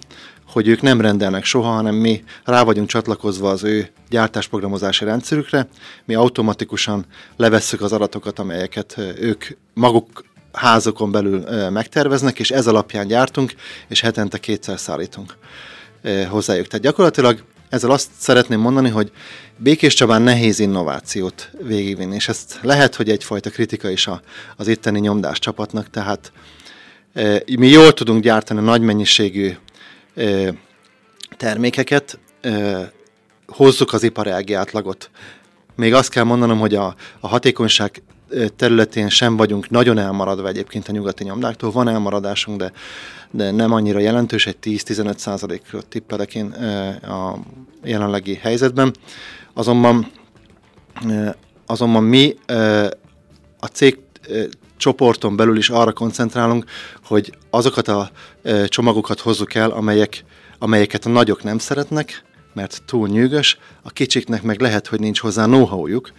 hogy 0.57 0.67
ők 0.67 0.81
nem 0.81 1.01
rendelnek 1.01 1.45
soha, 1.45 1.71
hanem 1.71 1.95
mi 1.95 2.23
rá 2.43 2.63
vagyunk 2.63 2.87
csatlakozva 2.87 3.49
az 3.49 3.63
ő 3.63 3.89
gyártásprogramozási 4.09 5.05
rendszerükre, 5.05 5.67
mi 6.05 6.15
automatikusan 6.15 7.05
levesszük 7.35 7.81
az 7.81 7.91
adatokat, 7.93 8.39
amelyeket 8.39 8.97
ők 9.19 9.45
maguk 9.73 10.25
házokon 10.51 11.11
belül 11.11 11.69
megterveznek, 11.69 12.39
és 12.39 12.51
ez 12.51 12.67
alapján 12.67 13.07
gyártunk, 13.07 13.53
és 13.87 14.01
hetente 14.01 14.37
kétszer 14.37 14.79
szállítunk 14.79 15.37
hozzájuk. 16.29 16.67
Tehát 16.67 16.85
gyakorlatilag 16.85 17.43
ezzel 17.69 17.91
azt 17.91 18.09
szeretném 18.17 18.59
mondani, 18.59 18.89
hogy 18.89 19.11
Békés 19.57 19.93
Csabán 19.93 20.21
nehéz 20.21 20.59
innovációt 20.59 21.51
végigvinni, 21.61 22.15
és 22.15 22.27
ezt 22.27 22.59
lehet, 22.61 22.95
hogy 22.95 23.09
egyfajta 23.09 23.49
kritika 23.49 23.89
is 23.89 24.07
a, 24.07 24.21
az 24.55 24.67
itteni 24.67 24.99
nyomdás 24.99 25.39
csapatnak, 25.39 25.89
tehát 25.89 26.31
mi 27.57 27.67
jól 27.67 27.93
tudunk 27.93 28.23
gyártani 28.23 28.61
nagy 28.61 28.81
mennyiségű 28.81 29.51
termékeket, 31.38 32.19
hozzuk 33.47 33.93
az 33.93 34.03
iparági 34.03 34.53
átlagot. 34.53 35.09
Még 35.75 35.93
azt 35.93 36.09
kell 36.09 36.24
mondanom, 36.24 36.59
hogy 36.59 36.75
a, 36.75 36.95
a 37.19 37.27
hatékonyság 37.27 38.01
területén 38.55 39.09
sem 39.09 39.38
vagyunk 39.38 39.69
nagyon 39.69 39.97
elmaradva 39.97 40.47
egyébként 40.47 40.88
a 40.88 40.91
nyugati 40.91 41.24
nyomdáktól. 41.24 41.71
Van 41.71 41.88
elmaradásunk, 41.88 42.57
de, 42.57 42.71
de 43.31 43.51
nem 43.51 43.71
annyira 43.71 44.00
jelentős, 44.00 44.47
egy 44.47 44.57
10-15 44.63 45.17
százalékot 45.17 45.86
tippelek 45.86 46.36
én 46.36 46.45
a 47.01 47.38
jelenlegi 47.83 48.36
helyzetben. 48.36 48.95
Azonban, 49.53 50.12
azonban 51.65 52.03
mi 52.03 52.36
a 53.59 53.65
cég 53.71 53.97
csoporton 54.77 55.36
belül 55.36 55.57
is 55.57 55.69
arra 55.69 55.91
koncentrálunk, 55.91 56.65
hogy 57.05 57.34
azokat 57.50 57.88
a 57.88 58.12
csomagokat 58.67 59.19
hozzuk 59.19 59.53
el, 59.53 59.69
amelyek, 59.69 60.24
amelyeket 60.60 61.05
a 61.05 61.10
nagyok 61.10 61.43
nem 61.43 61.57
szeretnek, 61.57 62.24
mert 62.53 62.81
túl 62.86 63.07
nyűgös, 63.07 63.57
a 63.81 63.89
kicsiknek 63.89 64.43
meg 64.43 64.62
lehet, 64.62 64.88
hogy 64.88 65.00
nincs 65.00 65.19
hozzá 65.19 65.46
know-howjuk, 65.46 66.12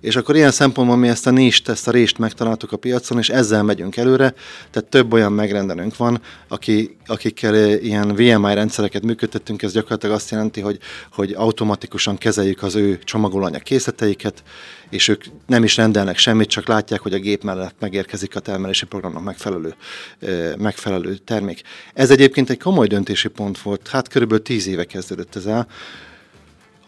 és 0.00 0.16
akkor 0.16 0.36
ilyen 0.36 0.50
szempontból 0.50 0.96
mi 0.96 1.08
ezt 1.08 1.26
a 1.26 1.30
nist, 1.30 1.68
ezt 1.68 1.88
a 1.88 1.90
rést 1.90 2.18
megtaláltuk 2.18 2.72
a 2.72 2.76
piacon, 2.76 3.18
és 3.18 3.28
ezzel 3.28 3.62
megyünk 3.62 3.96
előre, 3.96 4.34
tehát 4.70 4.88
több 4.88 5.12
olyan 5.12 5.32
megrendelőnk 5.32 5.96
van, 5.96 6.20
aki, 6.48 6.96
akikkel 7.06 7.54
eh, 7.54 7.84
ilyen 7.84 8.14
VMI 8.14 8.54
rendszereket 8.54 9.02
működtettünk, 9.02 9.62
ez 9.62 9.72
gyakorlatilag 9.72 10.14
azt 10.14 10.30
jelenti, 10.30 10.60
hogy, 10.60 10.78
hogy 11.12 11.32
automatikusan 11.32 12.18
kezeljük 12.18 12.62
az 12.62 12.74
ő 12.74 12.98
csomagolóanyag 13.04 13.62
készleteiket, 13.62 14.42
és 14.90 15.08
ők 15.08 15.24
nem 15.46 15.64
is 15.64 15.76
rendelnek 15.76 16.18
semmit, 16.18 16.48
csak 16.48 16.66
látják, 16.66 17.00
hogy 17.00 17.14
a 17.14 17.18
gép 17.18 17.42
mellett 17.42 17.74
megérkezik 17.78 18.36
a 18.36 18.40
termelési 18.40 18.86
programnak 18.86 19.24
megfelelő, 19.24 19.74
eh, 20.20 20.52
megfelelő 20.58 21.16
termék. 21.16 21.62
Ez 21.94 22.10
egyébként 22.10 22.50
egy 22.50 22.62
komoly 22.62 22.86
döntési 22.86 23.28
pont 23.28 23.58
volt, 23.58 23.88
hát 23.88 24.08
körülbelül 24.08 24.44
tíz 24.44 24.66
éve 24.66 24.84
kezdődött 24.84 25.36
ez 25.36 25.46
el, 25.46 25.66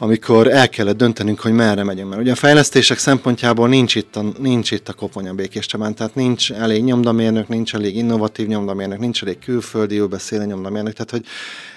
amikor 0.03 0.49
el 0.49 0.69
kellett 0.69 0.97
döntenünk, 0.97 1.41
hogy 1.41 1.53
merre 1.53 1.83
megyünk. 1.83 2.09
Mert 2.09 2.21
ugye 2.21 2.33
a 2.33 2.35
fejlesztések 2.35 2.99
szempontjából 2.99 3.69
nincs 3.69 3.95
itt 3.95 4.17
a, 4.17 4.25
nincs 4.39 4.71
itt 4.71 4.89
a 4.89 4.93
koponya 4.93 5.33
Békés 5.33 5.67
Csabán, 5.67 5.95
tehát 5.95 6.15
nincs 6.15 6.53
elég 6.53 6.85
nyomdamérnök, 6.85 7.49
nincs 7.49 7.75
elég 7.75 7.97
innovatív 7.97 8.47
nyomdamérnök, 8.47 8.99
nincs 8.99 9.23
elég 9.23 9.39
külföldi, 9.39 10.01
beszélő 10.01 10.45
nyomdamérnök, 10.45 10.93
tehát 10.93 11.11
hogy 11.11 11.25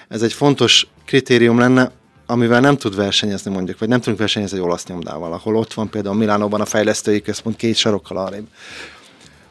ez 0.08 0.22
egy 0.22 0.32
fontos 0.32 0.86
kritérium 1.06 1.58
lenne, 1.58 1.90
amivel 2.26 2.60
nem 2.60 2.76
tud 2.76 2.96
versenyezni 2.96 3.50
mondjuk, 3.50 3.78
vagy 3.78 3.88
nem 3.88 3.98
tudunk 3.98 4.18
versenyezni 4.18 4.56
egy 4.58 4.64
olasz 4.64 4.86
nyomdával, 4.86 5.32
ahol 5.32 5.56
ott 5.56 5.74
van 5.74 5.90
például 5.90 6.14
Milánóban 6.14 6.60
a 6.60 6.64
fejlesztői 6.64 7.20
központ 7.20 7.56
két 7.56 7.76
sarokkal 7.76 8.16
arrébb. 8.16 8.46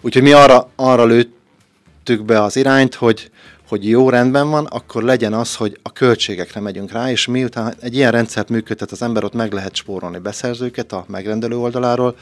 Úgyhogy 0.01 0.23
mi 0.23 0.31
arra, 0.31 0.69
arra 0.75 1.05
lőttük 1.05 2.25
be 2.25 2.41
az 2.41 2.55
irányt, 2.55 2.95
hogy, 2.95 3.31
hogy 3.67 3.89
jó 3.89 4.09
rendben 4.09 4.49
van, 4.49 4.65
akkor 4.65 5.03
legyen 5.03 5.33
az, 5.33 5.55
hogy 5.55 5.79
a 5.81 5.91
költségekre 5.91 6.59
megyünk 6.59 6.91
rá, 6.91 7.11
és 7.11 7.27
miután 7.27 7.73
egy 7.79 7.95
ilyen 7.95 8.11
rendszert 8.11 8.49
működtet 8.49 8.91
az 8.91 9.01
ember, 9.01 9.23
ott 9.23 9.33
meg 9.33 9.53
lehet 9.53 9.75
spórolni 9.75 10.17
beszerzőket 10.17 10.91
a 10.91 11.05
megrendelő 11.07 11.57
oldaláról, 11.57 12.15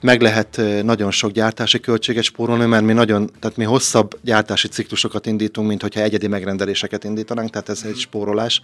meg 0.00 0.20
lehet 0.20 0.60
nagyon 0.82 1.10
sok 1.10 1.30
gyártási 1.30 1.80
költséget 1.80 2.22
spórolni, 2.22 2.64
mert 2.64 2.84
mi 2.84 2.92
nagyon, 2.92 3.30
tehát 3.40 3.56
mi 3.56 3.64
hosszabb 3.64 4.18
gyártási 4.22 4.68
ciklusokat 4.68 5.26
indítunk, 5.26 5.68
mint 5.68 5.82
hogyha 5.82 6.00
egyedi 6.00 6.26
megrendeléseket 6.26 7.04
indítanánk, 7.04 7.50
tehát 7.50 7.68
ez 7.68 7.82
egy 7.86 7.96
spórolás. 7.96 8.62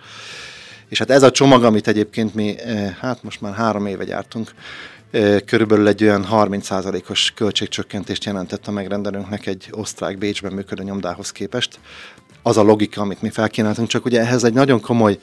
És 0.89 0.99
hát 0.99 1.11
ez 1.11 1.23
a 1.23 1.31
csomag, 1.31 1.65
amit 1.65 1.89
egyébként 1.89 2.35
mi, 2.35 2.55
hát 3.01 3.23
most 3.23 3.41
már 3.41 3.55
három 3.55 3.87
éve 3.87 4.05
gyártunk, 4.05 4.51
körülbelül 5.45 5.89
egy 5.89 6.03
olyan 6.03 6.27
30%-os 6.31 7.33
költségcsökkentést 7.35 8.25
jelentett 8.25 8.67
a 8.67 8.71
megrendelőnknek 8.71 9.47
egy 9.47 9.69
osztrák 9.71 10.19
Bécsben 10.19 10.53
működő 10.53 10.83
nyomdához 10.83 11.31
képest. 11.31 11.79
Az 12.43 12.57
a 12.57 12.63
logika, 12.63 13.01
amit 13.01 13.23
mi 13.23 13.31
felkínáltunk, 13.31 13.89
csak 13.89 14.05
ugye 14.05 14.21
ehhez 14.21 14.45
egy 14.45 14.53
nagyon 14.53 14.81
komoly 14.81 15.19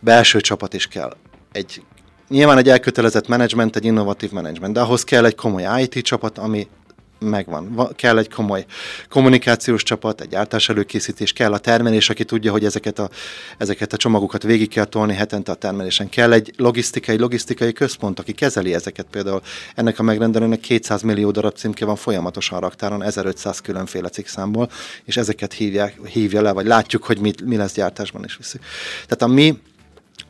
belső 0.00 0.40
csapat 0.40 0.74
is 0.74 0.86
kell. 0.86 1.16
Egy 1.52 1.82
Nyilván 2.28 2.58
egy 2.58 2.68
elkötelezett 2.68 3.28
menedzsment, 3.28 3.76
egy 3.76 3.84
innovatív 3.84 4.30
menedzsment, 4.30 4.74
de 4.74 4.80
ahhoz 4.80 5.04
kell 5.04 5.24
egy 5.24 5.34
komoly 5.34 5.82
IT 5.82 5.98
csapat, 5.98 6.38
ami 6.38 6.68
megvan. 7.18 7.92
Kell 7.96 8.18
egy 8.18 8.30
komoly 8.30 8.64
kommunikációs 9.08 9.82
csapat, 9.82 10.20
egy 10.20 10.28
gyártás 10.28 10.68
előkészítés, 10.68 11.32
kell 11.32 11.52
a 11.52 11.58
termelés, 11.58 12.10
aki 12.10 12.24
tudja, 12.24 12.52
hogy 12.52 12.64
ezeket 12.64 12.98
a, 12.98 13.10
ezeket 13.58 13.92
a 13.92 13.96
csomagokat 13.96 14.42
végig 14.42 14.68
kell 14.68 14.84
tolni 14.84 15.14
hetente 15.14 15.52
a 15.52 15.54
termelésen. 15.54 16.08
Kell 16.08 16.32
egy 16.32 16.52
logisztikai, 16.56 17.18
logisztikai 17.18 17.72
központ, 17.72 18.18
aki 18.18 18.32
kezeli 18.32 18.74
ezeket 18.74 19.06
például. 19.10 19.40
Ennek 19.74 19.98
a 19.98 20.02
megrendelőnek 20.02 20.60
200 20.60 21.02
millió 21.02 21.30
darab 21.30 21.56
címke 21.56 21.84
van 21.84 21.96
folyamatosan 21.96 22.60
raktáron, 22.60 23.02
1500 23.02 23.60
különféle 23.60 24.08
cikkszámból, 24.08 24.70
és 25.04 25.16
ezeket 25.16 25.52
hívják, 25.52 26.00
hívja 26.04 26.42
le, 26.42 26.52
vagy 26.52 26.66
látjuk, 26.66 27.04
hogy 27.04 27.18
mi, 27.18 27.32
mi 27.44 27.56
lesz 27.56 27.74
gyártásban 27.74 28.24
is 28.24 28.36
viszi. 28.36 28.58
Tehát 29.06 29.22
a 29.22 29.26
mi 29.26 29.58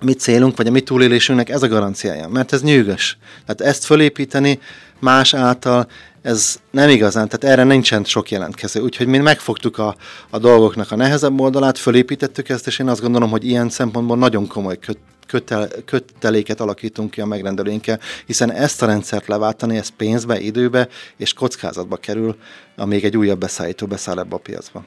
mi 0.00 0.12
célunk, 0.12 0.56
vagy 0.56 0.66
a 0.66 0.70
mi 0.70 0.80
túlélésünknek 0.80 1.48
ez 1.48 1.62
a 1.62 1.68
garanciája, 1.68 2.28
mert 2.28 2.52
ez 2.52 2.62
nyűgös. 2.62 3.18
Tehát 3.46 3.72
ezt 3.72 3.84
fölépíteni 3.84 4.58
más 4.98 5.34
által, 5.34 5.88
ez 6.22 6.60
nem 6.70 6.88
igazán, 6.88 7.28
tehát 7.28 7.56
erre 7.58 7.68
nincsen 7.68 8.04
sok 8.04 8.30
jelentkező. 8.30 8.80
Úgyhogy 8.80 9.06
mi 9.06 9.18
megfogtuk 9.18 9.78
a, 9.78 9.96
a 10.30 10.38
dolgoknak 10.38 10.90
a 10.90 10.96
nehezebb 10.96 11.40
oldalát, 11.40 11.78
fölépítettük 11.78 12.48
ezt, 12.48 12.66
és 12.66 12.78
én 12.78 12.88
azt 12.88 13.00
gondolom, 13.00 13.30
hogy 13.30 13.44
ilyen 13.44 13.68
szempontból 13.68 14.16
nagyon 14.16 14.46
komoly 14.46 14.78
köt, 14.78 14.98
kötel, 15.26 15.68
köteléket 15.84 16.60
alakítunk 16.60 17.10
ki 17.10 17.20
a 17.20 17.26
megrendelőinkkel, 17.26 18.00
hiszen 18.26 18.52
ezt 18.52 18.82
a 18.82 18.86
rendszert 18.86 19.26
leváltani, 19.26 19.76
ez 19.76 19.88
pénzbe, 19.88 20.40
időbe 20.40 20.88
és 21.16 21.32
kockázatba 21.32 21.96
kerül, 21.96 22.36
amíg 22.76 23.04
egy 23.04 23.16
újabb 23.16 23.38
beszállító 23.38 23.86
beszáll 23.86 24.18
ebbe 24.18 24.34
a 24.34 24.38
piacba. 24.38 24.84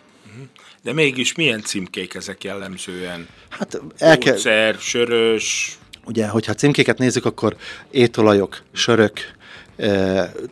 De 0.84 0.94
mégis 0.94 1.36
milyen 1.36 1.62
címkék 1.62 2.14
ezek 2.14 2.44
jellemzően? 2.44 3.28
Hát 3.50 3.82
el 3.98 4.18
kell... 4.18 4.34
Ószer, 4.36 4.76
sörös... 4.80 5.78
Ugye, 6.06 6.28
hogyha 6.28 6.54
címkéket 6.54 6.98
nézzük, 6.98 7.26
akkor 7.26 7.56
étolajok, 7.92 8.62
sörök, 8.72 9.20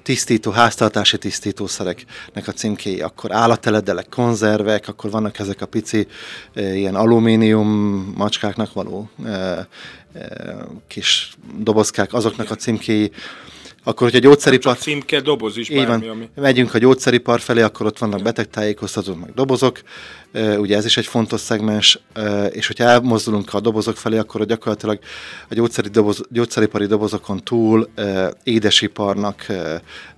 tisztító, 0.03 0.51
háztartási 0.51 1.17
tisztítószereknek 1.17 2.47
a 2.47 2.51
címkéi, 2.51 3.01
akkor 3.01 3.31
állateledelek, 3.31 4.09
konzervek, 4.09 4.87
akkor 4.87 5.11
vannak 5.11 5.39
ezek 5.39 5.61
a 5.61 5.65
pici 5.65 6.07
ilyen 6.55 6.95
alumínium 6.95 7.67
macskáknak 8.17 8.73
való 8.73 9.09
kis 10.87 11.33
dobozkák, 11.57 12.13
azoknak 12.13 12.51
a 12.51 12.55
címkéi, 12.55 13.11
akkor, 13.83 14.01
hogyha 14.11 14.27
gyógyszeripar... 14.27 14.73
Csak 14.73 14.81
címke, 14.81 15.21
doboz 15.21 15.57
is 15.57 15.69
bármi, 15.69 15.85
van. 15.85 16.09
Ami... 16.09 16.29
Megyünk 16.35 16.73
a 16.73 16.77
gyógyszeripar 16.77 17.39
felé, 17.39 17.61
akkor 17.61 17.85
ott 17.85 17.97
vannak 17.97 18.21
betegtájékoztatók, 18.21 19.19
meg 19.19 19.33
dobozok, 19.33 19.81
ugye 20.57 20.77
ez 20.77 20.85
is 20.85 20.97
egy 20.97 21.05
fontos 21.05 21.41
szegmens, 21.41 21.99
és 22.49 22.67
hogyha 22.67 22.83
elmozdulunk 22.83 23.53
a 23.53 23.59
dobozok 23.59 23.97
felé, 23.97 24.17
akkor 24.17 24.45
gyakorlatilag 24.45 24.99
a 25.49 25.53
gyógyszeri 25.53 25.89
doboz, 25.89 26.21
gyógyszeripari 26.29 26.85
dobozokon 26.85 27.43
túl 27.43 27.89
édesiparnak, 28.43 29.45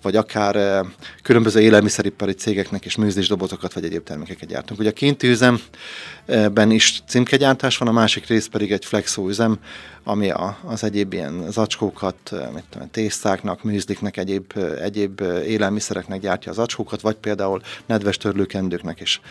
vagy 0.02 0.16
akár 0.16 0.86
különböző 1.24 1.60
élelmiszeripari 1.60 2.34
cégeknek 2.34 2.86
is 2.86 2.96
műzlis 2.96 3.28
dobozokat, 3.28 3.74
vagy 3.74 3.86
egyéb 3.86 4.04
termékeket 4.04 4.50
gyártunk. 4.50 4.80
Ugye 4.80 4.90
a 4.90 4.94
kinti 4.94 5.28
üzemben 5.28 6.72
is 6.72 7.04
címkegyártás 7.08 7.78
van, 7.78 7.88
a 7.88 7.92
másik 7.92 8.28
rész 8.28 8.48
pedig 8.48 8.72
egy 8.72 8.86
flexó 8.86 9.28
üzem, 9.28 9.60
ami 10.04 10.30
a, 10.30 10.58
az 10.66 10.84
egyéb 10.84 11.14
ilyen 11.14 11.46
zacskókat, 11.52 12.34
mit 12.54 12.64
tudom, 12.70 12.90
tésztáknak, 12.92 13.64
műzliknek, 13.64 14.18
egyéb, 14.18 14.54
egyéb 14.82 15.22
élelmiszereknek 15.46 16.20
gyártja 16.20 16.52
az 16.52 16.58
acskókat, 16.58 17.02
vagy 17.02 17.16
például 17.16 17.62
nedves 17.86 18.18
törlőkendőknek 18.18 19.00
is 19.00 19.22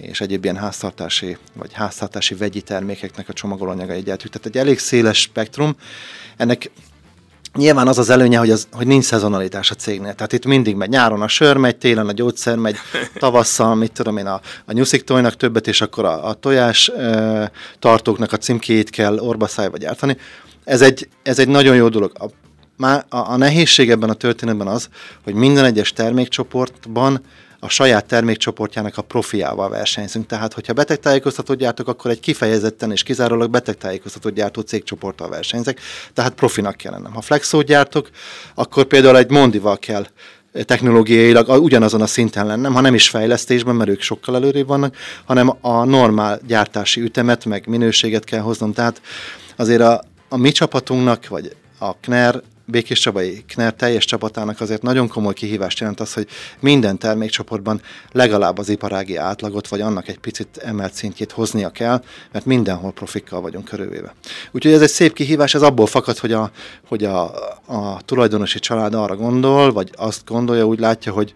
és 0.00 0.20
egyéb 0.20 0.44
ilyen 0.44 0.56
háztartási 0.56 1.36
vagy 1.54 1.72
háztartási 1.72 2.34
vegyi 2.34 2.60
termékeknek 2.60 3.28
a 3.28 3.32
csomagolóanyagait 3.32 4.04
gyártjuk. 4.04 4.32
Tehát 4.32 4.46
egy 4.46 4.56
elég 4.56 4.78
széles 4.78 5.20
spektrum. 5.20 5.76
Ennek 6.36 6.70
Nyilván 7.54 7.88
az 7.88 7.98
az 7.98 8.10
előnye, 8.10 8.38
hogy, 8.38 8.50
az, 8.50 8.68
hogy 8.72 8.86
nincs 8.86 9.04
szezonalitás 9.04 9.70
a 9.70 9.74
cégnél. 9.74 10.14
Tehát 10.14 10.32
itt 10.32 10.44
mindig 10.44 10.76
megy. 10.76 10.88
Nyáron 10.88 11.22
a 11.22 11.28
sör 11.28 11.56
megy, 11.56 11.76
télen 11.76 12.08
a 12.08 12.12
gyógyszer 12.12 12.56
megy, 12.56 12.76
tavasszal, 13.14 13.74
mit 13.74 13.92
tudom 13.92 14.16
én, 14.16 14.26
a, 14.26 14.40
a 14.64 14.72
nyuszik 14.72 15.04
tojnak 15.04 15.36
többet, 15.36 15.66
és 15.66 15.80
akkor 15.80 16.04
a, 16.04 16.28
a 16.28 16.34
tojás 16.34 16.88
e, 16.88 17.50
tartóknak 17.78 18.32
a 18.32 18.36
címkéjét 18.36 18.90
kell 18.90 19.18
orbaszájba 19.18 19.76
gyártani. 19.76 20.16
Ez 20.64 20.82
egy, 20.82 21.08
ez 21.22 21.38
egy 21.38 21.48
nagyon 21.48 21.76
jó 21.76 21.88
dolog. 21.88 22.12
A, 22.14 22.86
a, 22.86 23.02
a 23.08 23.36
nehézség 23.36 23.90
ebben 23.90 24.10
a 24.10 24.14
történetben 24.14 24.66
az, 24.66 24.88
hogy 25.24 25.34
minden 25.34 25.64
egyes 25.64 25.92
termékcsoportban 25.92 27.20
a 27.60 27.68
saját 27.68 28.04
termékcsoportjának 28.04 28.98
a 28.98 29.02
profiával 29.02 29.68
versenyzünk. 29.68 30.26
Tehát, 30.26 30.52
hogyha 30.52 30.72
betegtájékoztatót 30.72 31.58
gyártok, 31.58 31.88
akkor 31.88 32.10
egy 32.10 32.20
kifejezetten 32.20 32.92
és 32.92 33.02
kizárólag 33.02 33.50
betegtájékoztatót 33.50 34.32
gyártó 34.32 34.60
cégcsoporttal 34.60 35.28
versenyzek, 35.28 35.80
tehát 36.12 36.34
profinak 36.34 36.76
kell 36.76 36.92
lennem. 36.92 37.12
Ha 37.12 37.20
flexót 37.20 37.66
gyártok, 37.66 38.10
akkor 38.54 38.84
például 38.84 39.16
egy 39.16 39.30
Mondival 39.30 39.78
kell 39.78 40.06
technológiailag 40.64 41.48
ugyanazon 41.62 42.00
a 42.00 42.06
szinten 42.06 42.46
lennem, 42.46 42.74
ha 42.74 42.80
nem 42.80 42.94
is 42.94 43.08
fejlesztésben, 43.08 43.74
mert 43.74 43.90
ők 43.90 44.00
sokkal 44.00 44.34
előrébb 44.34 44.66
vannak, 44.66 44.96
hanem 45.24 45.56
a 45.60 45.84
normál 45.84 46.40
gyártási 46.46 47.00
ütemet, 47.00 47.44
meg 47.44 47.66
minőséget 47.66 48.24
kell 48.24 48.40
hoznom. 48.40 48.72
Tehát 48.72 49.00
azért 49.56 49.80
a, 49.80 50.02
a 50.28 50.36
mi 50.36 50.50
csapatunknak, 50.50 51.28
vagy 51.28 51.56
a 51.78 51.96
KNER 51.96 52.42
Békés 52.70 52.98
Csabai 52.98 53.44
KNER 53.46 53.74
teljes 53.74 54.04
csapatának 54.04 54.60
azért 54.60 54.82
nagyon 54.82 55.08
komoly 55.08 55.32
kihívást 55.32 55.78
jelent 55.78 56.00
az, 56.00 56.12
hogy 56.12 56.26
minden 56.60 56.98
termékcsoportban 56.98 57.80
legalább 58.12 58.58
az 58.58 58.68
iparági 58.68 59.16
átlagot, 59.16 59.68
vagy 59.68 59.80
annak 59.80 60.08
egy 60.08 60.18
picit 60.18 60.56
emelt 60.56 60.92
szintjét 60.92 61.32
hoznia 61.32 61.70
kell, 61.70 62.02
mert 62.32 62.44
mindenhol 62.44 62.92
profikkal 62.92 63.40
vagyunk 63.40 63.64
körülvéve. 63.64 64.14
Úgyhogy 64.50 64.72
ez 64.72 64.82
egy 64.82 64.88
szép 64.88 65.12
kihívás, 65.12 65.54
ez 65.54 65.62
abból 65.62 65.86
fakad, 65.86 66.18
hogy 66.18 66.32
a, 66.32 66.50
hogy 66.88 67.04
a, 67.04 67.22
a 67.66 68.00
tulajdonosi 68.04 68.58
család 68.58 68.94
arra 68.94 69.16
gondol, 69.16 69.72
vagy 69.72 69.90
azt 69.96 70.24
gondolja, 70.24 70.66
úgy 70.66 70.78
látja, 70.78 71.12
hogy 71.12 71.34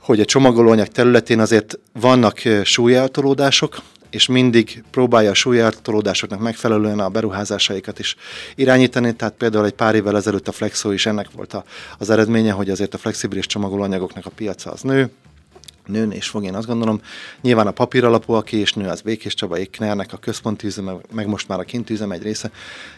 hogy 0.00 0.20
a 0.20 0.24
csomagolóanyag 0.24 0.86
területén 0.86 1.40
azért 1.40 1.78
vannak 1.92 2.42
súlyeltolódások, 2.62 3.76
és 4.12 4.26
mindig 4.26 4.84
próbálja 4.90 5.30
a 5.30 5.34
súlyártolódásoknak 5.34 6.40
megfelelően 6.40 6.98
a 6.98 7.08
beruházásaikat 7.08 7.98
is 7.98 8.16
irányítani. 8.54 9.14
Tehát 9.14 9.34
például 9.34 9.64
egy 9.64 9.72
pár 9.72 9.94
évvel 9.94 10.16
ezelőtt 10.16 10.48
a 10.48 10.52
Flexo 10.52 10.90
is 10.90 11.06
ennek 11.06 11.30
volt 11.30 11.52
a, 11.52 11.64
az 11.98 12.10
eredménye, 12.10 12.52
hogy 12.52 12.70
azért 12.70 12.94
a 12.94 12.98
flexibilis 12.98 13.46
csomagolóanyagoknak 13.46 14.26
a 14.26 14.30
piaca 14.30 14.70
az 14.70 14.80
nő, 14.80 15.10
nőn 15.86 16.10
és 16.10 16.28
fog, 16.28 16.44
én 16.44 16.54
azt 16.54 16.66
gondolom. 16.66 17.00
Nyilván 17.40 17.66
a 17.66 17.70
papír 17.70 18.04
alapú, 18.04 18.32
aki 18.32 18.56
és 18.56 18.72
nő, 18.72 18.88
az 18.88 19.00
Békés 19.00 19.34
Csaba 19.34 19.58
Iknernek 19.58 20.12
a 20.12 20.16
központi 20.16 20.66
üzem, 20.66 21.00
meg 21.12 21.26
most 21.26 21.48
már 21.48 21.58
a 21.58 21.62
kinti 21.62 21.92
üzem 21.92 22.12
egy 22.12 22.22
része. 22.22 22.50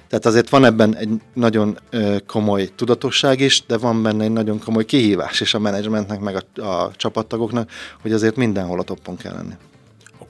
Tehát 0.09 0.27
azért 0.27 0.49
van 0.49 0.65
ebben 0.65 0.97
egy 0.97 1.09
nagyon 1.35 1.79
komoly 2.27 2.69
tudatosság 2.75 3.41
is, 3.41 3.67
de 3.67 3.77
van 3.77 4.03
benne 4.03 4.25
egy 4.25 4.33
nagyon 4.33 4.59
komoly 4.59 4.85
kihívás 4.85 5.41
is 5.41 5.55
a 5.55 5.59
menedzsmentnek, 5.59 6.21
meg 6.21 6.37
a, 6.37 6.61
a 6.61 6.91
csapattagoknak, 6.97 7.71
hogy 8.03 8.13
azért 8.13 8.37
mindenhol 8.37 8.81
a 8.81 8.83
toppon 8.83 9.17
kell 9.17 9.35
lenni. 9.35 9.55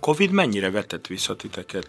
Covid 0.04 0.30
mennyire 0.30 0.70
vetett 0.70 1.06
vissza 1.06 1.36
titeket? 1.36 1.88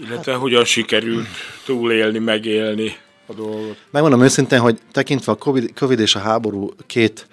Illetve 0.00 0.32
hát, 0.32 0.40
hogyan 0.40 0.64
sikerült 0.64 1.26
túlélni, 1.64 2.18
megélni 2.18 2.96
a 3.26 3.32
dolgot? 3.32 3.76
Megmondom 3.90 4.22
őszintén, 4.22 4.58
hogy 4.58 4.78
tekintve 4.92 5.32
a 5.32 5.34
COVID, 5.34 5.72
COVID 5.74 5.98
és 5.98 6.14
a 6.14 6.18
háború 6.18 6.70
két 6.86 7.26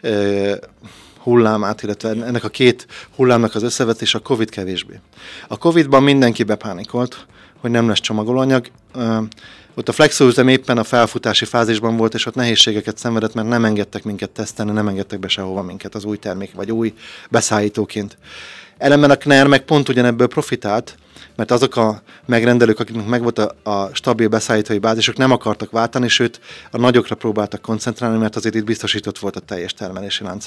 e, 0.00 0.10
hullámát, 1.18 1.82
illetve 1.82 2.08
ennek 2.08 2.44
a 2.44 2.48
két 2.48 2.86
hullámnak 3.16 3.54
az 3.54 3.62
összevetés 3.62 4.14
a 4.14 4.18
Covid 4.18 4.50
kevésbé. 4.50 5.00
A 5.48 5.58
Covidban 5.58 6.02
mindenki 6.02 6.42
bepánikolt, 6.42 7.26
hogy 7.60 7.70
nem 7.70 7.88
lesz 7.88 8.00
csomagolóanyag. 8.00 8.66
E, 8.94 9.22
ott 9.74 9.88
a 9.88 9.92
Flexo 9.92 10.26
üzem 10.26 10.48
éppen 10.48 10.78
a 10.78 10.84
felfutási 10.84 11.44
fázisban 11.44 11.96
volt, 11.96 12.14
és 12.14 12.26
ott 12.26 12.34
nehézségeket 12.34 12.98
szenvedett, 12.98 13.34
mert 13.34 13.48
nem 13.48 13.64
engedtek 13.64 14.04
minket 14.04 14.30
tesztelni, 14.30 14.72
nem 14.72 14.88
engedtek 14.88 15.18
be 15.18 15.28
sehova 15.28 15.62
minket 15.62 15.94
az 15.94 16.04
új 16.04 16.16
termék, 16.16 16.52
vagy 16.54 16.72
új 16.72 16.94
beszállítóként. 17.30 18.16
Ellenben 18.80 19.10
a 19.10 19.16
KNER 19.16 19.46
meg 19.46 19.60
pont 19.60 19.88
ugyanebből 19.88 20.26
profitált, 20.26 20.94
mert 21.36 21.50
azok 21.50 21.76
a 21.76 22.02
megrendelők, 22.26 22.80
akiknek 22.80 23.06
megvolt 23.06 23.38
a, 23.38 23.70
a 23.70 23.94
stabil 23.94 24.28
beszállítói 24.28 24.78
bázisok, 24.78 25.16
nem 25.16 25.30
akartak 25.30 25.70
váltani, 25.70 26.08
sőt 26.08 26.40
a 26.70 26.78
nagyokra 26.78 27.14
próbáltak 27.14 27.62
koncentrálni, 27.62 28.18
mert 28.18 28.36
azért 28.36 28.54
itt 28.54 28.64
biztosított 28.64 29.18
volt 29.18 29.36
a 29.36 29.40
teljes 29.40 29.74
termelési 29.74 30.24
lánc. 30.24 30.46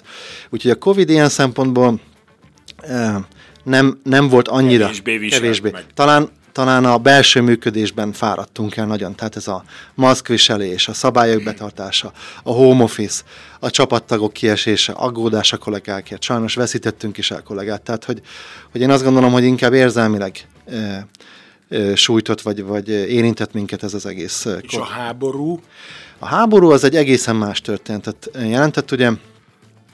Úgyhogy 0.49 0.71
a 0.71 0.75
Covid 0.75 1.09
ilyen 1.09 1.29
szempontból 1.29 1.99
eh, 2.77 3.15
nem, 3.63 3.99
nem 4.03 4.29
volt 4.29 4.47
annyira 4.47 4.85
kevésbé. 4.85 5.27
kevésbé. 5.27 5.71
Talán 5.93 6.29
talán 6.53 6.85
a 6.85 6.97
belső 6.97 7.41
működésben 7.41 8.11
fáradtunk 8.11 8.75
el 8.75 8.85
nagyon, 8.85 9.15
tehát 9.15 9.35
ez 9.35 9.47
a 9.47 9.63
maszkviselés, 9.93 10.87
a 10.87 10.93
szabályok 10.93 11.43
betartása, 11.43 12.11
a 12.43 12.51
home 12.51 12.83
office, 12.83 13.23
a 13.59 13.69
csapattagok 13.69 14.33
kiesése, 14.33 14.91
aggódás 14.91 15.53
a 15.53 15.57
kollégákért. 15.57 16.21
Sajnos 16.21 16.55
veszítettünk 16.55 17.17
is 17.17 17.31
el 17.31 17.43
kollégát, 17.43 17.81
tehát 17.81 18.05
hogy, 18.05 18.21
hogy 18.71 18.81
én 18.81 18.89
azt 18.89 19.03
gondolom, 19.03 19.31
hogy 19.31 19.43
inkább 19.43 19.73
érzelmileg 19.73 20.47
e, 20.65 21.07
e, 21.69 21.95
sújtott, 21.95 22.41
vagy, 22.41 22.63
vagy 22.63 22.89
érintett 22.89 23.53
minket 23.53 23.83
ez 23.83 23.93
az 23.93 24.05
egész. 24.05 24.47
És 24.61 24.75
a 24.75 24.83
háború? 24.83 25.59
A 26.19 26.25
háború 26.25 26.69
az 26.69 26.83
egy 26.83 26.95
egészen 26.95 27.35
más 27.35 27.61
történetet 27.61 28.29
jelentett, 28.33 28.91
ugye 28.91 29.11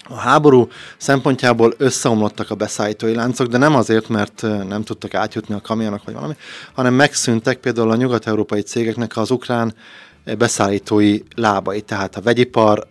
a 0.09 0.15
háború 0.15 0.67
szempontjából 0.97 1.73
összeomlottak 1.77 2.49
a 2.49 2.55
beszállítói 2.55 3.13
láncok, 3.13 3.47
de 3.47 3.57
nem 3.57 3.75
azért, 3.75 4.07
mert 4.07 4.41
nem 4.67 4.83
tudtak 4.83 5.13
átjutni 5.13 5.55
a 5.55 5.61
kamionok 5.61 6.03
vagy 6.03 6.13
valami, 6.13 6.35
hanem 6.73 6.93
megszűntek 6.93 7.57
például 7.57 7.91
a 7.91 7.95
nyugat-európai 7.95 8.61
cégeknek 8.61 9.17
az 9.17 9.31
ukrán 9.31 9.73
beszállítói 10.37 11.19
lábai, 11.35 11.81
tehát 11.81 12.15
a 12.15 12.21
vegyipar 12.21 12.87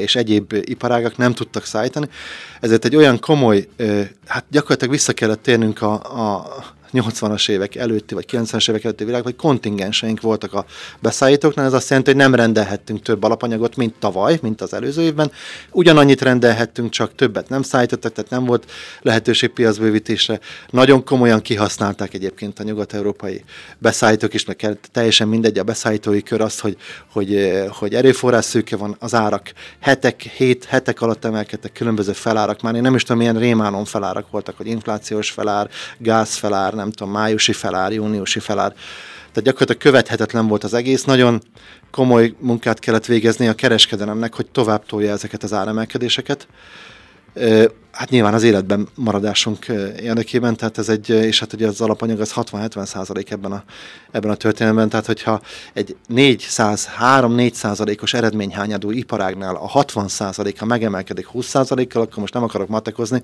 és 0.00 0.16
egyéb 0.16 0.52
iparágak 0.64 1.16
nem 1.16 1.32
tudtak 1.32 1.64
szállítani. 1.64 2.08
Ezért 2.60 2.84
egy 2.84 2.96
olyan 2.96 3.18
komoly, 3.18 3.68
hát 4.26 4.44
gyakorlatilag 4.50 4.94
vissza 4.94 5.12
kellett 5.12 5.42
térnünk 5.42 5.82
a, 5.82 5.92
a 5.92 6.46
80-as 6.92 7.48
évek 7.48 7.74
előtti, 7.74 8.14
vagy 8.14 8.24
90-es 8.32 8.68
évek 8.70 8.84
előtti 8.84 9.04
világ, 9.04 9.22
vagy 9.22 9.36
kontingenseink 9.36 10.20
voltak 10.20 10.52
a 10.54 10.64
beszállítóknál. 11.00 11.66
Ez 11.66 11.72
azt 11.72 11.88
jelenti, 11.88 12.10
hogy 12.10 12.20
nem 12.20 12.34
rendelhettünk 12.34 13.02
több 13.02 13.22
alapanyagot, 13.22 13.76
mint 13.76 13.94
tavaly, 13.98 14.38
mint 14.42 14.60
az 14.60 14.74
előző 14.74 15.02
évben. 15.02 15.32
Ugyanannyit 15.70 16.22
rendelhettünk, 16.22 16.90
csak 16.90 17.14
többet 17.14 17.48
nem 17.48 17.62
szállítottak, 17.62 18.12
tehát 18.12 18.30
nem 18.30 18.44
volt 18.44 18.70
lehetőség 19.02 19.50
piacbővítésre. 19.50 20.40
Nagyon 20.70 21.04
komolyan 21.04 21.40
kihasználták 21.40 22.14
egyébként 22.14 22.58
a 22.58 22.62
nyugat-európai 22.62 23.44
beszállítók 23.78 24.34
is, 24.34 24.44
meg 24.44 24.78
teljesen 24.92 25.28
mindegy 25.28 25.58
a 25.58 25.62
beszállítói 25.62 26.22
kör 26.22 26.40
azt, 26.40 26.60
hogy, 26.60 26.76
hogy, 27.12 27.62
hogy 27.68 27.94
erőforrás 27.94 28.44
szűke 28.44 28.76
van, 28.76 28.96
az 28.98 29.14
árak 29.14 29.52
hetek, 29.80 30.22
hét 30.22 30.64
hetek 30.64 31.00
alatt 31.00 31.24
emelkedtek 31.24 31.72
különböző 31.72 32.12
felárak. 32.12 32.60
Már 32.60 32.74
én 32.74 32.82
nem 32.82 32.94
is 32.94 33.02
tudom, 33.02 33.18
milyen 33.18 33.38
rémálom 33.38 33.84
felárak 33.84 34.30
voltak, 34.30 34.56
hogy 34.56 34.66
inflációs 34.66 35.30
felár, 35.30 35.68
gáz 35.98 36.34
felár, 36.34 36.74
nem 36.76 36.90
tudom, 36.90 37.12
májusi 37.12 37.52
felár, 37.52 37.92
júniusi 37.92 38.38
felár. 38.38 38.72
Tehát 39.32 39.50
gyakorlatilag 39.50 39.80
követhetetlen 39.80 40.46
volt 40.46 40.64
az 40.64 40.74
egész. 40.74 41.04
Nagyon 41.04 41.42
komoly 41.90 42.34
munkát 42.38 42.78
kellett 42.78 43.06
végezni 43.06 43.48
a 43.48 43.54
kereskedelemnek, 43.54 44.34
hogy 44.34 44.46
tovább 44.46 44.86
tolja 44.86 45.12
ezeket 45.12 45.42
az 45.42 45.52
áremelkedéseket 45.52 46.46
hát 47.90 48.10
nyilván 48.10 48.34
az 48.34 48.42
életben 48.42 48.88
maradásunk 48.94 49.66
érdekében, 50.00 50.56
tehát 50.56 50.78
ez 50.78 50.88
egy, 50.88 51.08
és 51.08 51.40
hát 51.40 51.52
ugye 51.52 51.66
az 51.66 51.80
alapanyag 51.80 52.20
az 52.20 52.32
60-70 52.36 52.84
százalék 52.84 53.30
ebben 53.30 53.52
a, 53.52 53.64
ebben 54.10 54.30
a 54.30 54.34
történetben, 54.34 54.88
tehát 54.88 55.06
hogyha 55.06 55.40
egy 55.72 55.96
400, 56.06 56.88
3-4 57.00 57.52
százalékos 57.52 58.14
eredményhányadú 58.14 58.90
iparágnál 58.90 59.54
a 59.54 59.66
60 59.66 60.08
százaléka 60.08 60.64
megemelkedik 60.64 61.26
20 61.26 61.46
százalékkal, 61.46 62.02
akkor 62.02 62.18
most 62.18 62.34
nem 62.34 62.42
akarok 62.42 62.68
matekozni, 62.68 63.22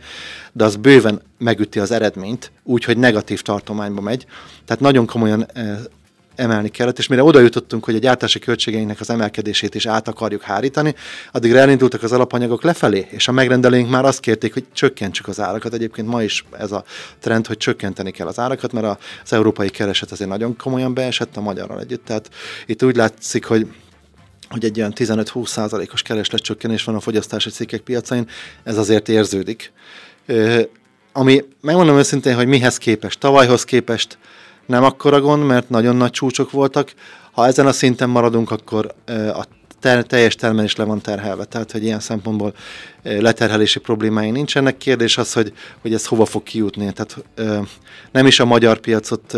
de 0.52 0.64
az 0.64 0.76
bőven 0.76 1.22
megüti 1.38 1.78
az 1.78 1.90
eredményt, 1.90 2.52
úgyhogy 2.62 2.98
negatív 2.98 3.42
tartományba 3.42 4.00
megy. 4.00 4.26
Tehát 4.64 4.82
nagyon 4.82 5.06
komolyan 5.06 5.46
emelni 6.42 6.68
kellett, 6.68 6.98
és 6.98 7.06
mire 7.06 7.22
oda 7.22 7.40
jutottunk, 7.40 7.84
hogy 7.84 7.94
a 7.94 7.98
gyártási 7.98 8.38
költségeinknek 8.38 9.00
az 9.00 9.10
emelkedését 9.10 9.74
is 9.74 9.86
át 9.86 10.08
akarjuk 10.08 10.42
hárítani, 10.42 10.94
addig 11.32 11.52
elindultak 11.52 12.02
az 12.02 12.12
alapanyagok 12.12 12.62
lefelé, 12.62 13.06
és 13.10 13.28
a 13.28 13.32
megrendelőink 13.32 13.90
már 13.90 14.04
azt 14.04 14.20
kérték, 14.20 14.52
hogy 14.52 14.64
csökkentsük 14.72 15.28
az 15.28 15.40
árakat. 15.40 15.74
Egyébként 15.74 16.08
ma 16.08 16.22
is 16.22 16.44
ez 16.58 16.72
a 16.72 16.84
trend, 17.20 17.46
hogy 17.46 17.56
csökkenteni 17.56 18.10
kell 18.10 18.26
az 18.26 18.38
árakat, 18.38 18.72
mert 18.72 18.98
az 19.24 19.32
európai 19.32 19.68
kereset 19.68 20.12
azért 20.12 20.30
nagyon 20.30 20.56
komolyan 20.56 20.94
beesett 20.94 21.36
a 21.36 21.40
magyarral 21.40 21.80
együtt. 21.80 22.04
Tehát 22.04 22.30
itt 22.66 22.84
úgy 22.84 22.96
látszik, 22.96 23.44
hogy 23.44 23.66
hogy 24.48 24.64
egy 24.64 24.78
olyan 24.78 24.92
15-20 24.96 25.46
százalékos 25.46 26.02
keresletcsökkenés 26.02 26.84
van 26.84 26.94
a 26.94 27.00
fogyasztási 27.00 27.50
cikkek 27.50 27.80
piacain, 27.80 28.28
ez 28.64 28.78
azért 28.78 29.08
érződik. 29.08 29.72
Ami 31.12 31.44
megmondom 31.60 31.96
őszintén, 31.96 32.34
hogy 32.34 32.46
mihez 32.46 32.78
képest, 32.78 33.18
tavalyhoz 33.18 33.64
képest 33.64 34.18
nem 34.66 34.84
akkora 34.84 35.20
gond, 35.20 35.46
mert 35.46 35.68
nagyon 35.68 35.96
nagy 35.96 36.10
csúcsok 36.10 36.50
voltak. 36.50 36.92
Ha 37.32 37.46
ezen 37.46 37.66
a 37.66 37.72
szinten 37.72 38.10
maradunk, 38.10 38.50
akkor 38.50 38.94
a 39.34 39.44
teljes 40.06 40.34
termelés 40.34 40.76
le 40.76 40.84
van 40.84 41.00
terhelve, 41.00 41.44
tehát 41.44 41.72
hogy 41.72 41.84
ilyen 41.84 42.00
szempontból 42.00 42.54
leterhelési 43.02 43.78
problémái 43.78 44.30
nincsenek. 44.30 44.76
Kérdés 44.76 45.18
az, 45.18 45.32
hogy, 45.32 45.52
hogy 45.80 45.94
ez 45.94 46.06
hova 46.06 46.24
fog 46.24 46.42
kijutni. 46.42 46.92
Tehát 46.92 47.24
nem 48.12 48.26
is 48.26 48.40
a 48.40 48.44
magyar 48.44 48.78
piacot 48.78 49.36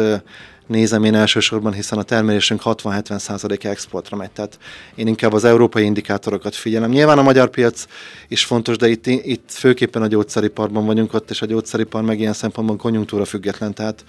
nézem 0.66 1.04
én 1.04 1.14
elsősorban, 1.14 1.72
hiszen 1.72 1.98
a 1.98 2.02
termelésünk 2.02 2.60
60-70%-a 2.64 3.66
exportra 3.66 4.16
megy, 4.16 4.30
tehát 4.30 4.58
én 4.94 5.06
inkább 5.06 5.32
az 5.32 5.44
európai 5.44 5.84
indikátorokat 5.84 6.54
figyelem. 6.54 6.90
Nyilván 6.90 7.18
a 7.18 7.22
magyar 7.22 7.50
piac 7.50 7.84
is 8.28 8.44
fontos, 8.44 8.76
de 8.76 8.88
itt, 8.88 9.06
itt 9.06 9.50
főképpen 9.50 10.02
a 10.02 10.06
gyógyszeriparban 10.06 10.86
vagyunk 10.86 11.14
ott, 11.14 11.30
és 11.30 11.42
a 11.42 11.46
gyógyszeripar 11.46 12.02
meg 12.02 12.20
ilyen 12.20 12.32
szempontból 12.32 12.76
konjunktúra 12.76 13.24
független, 13.24 13.74
tehát 13.74 14.04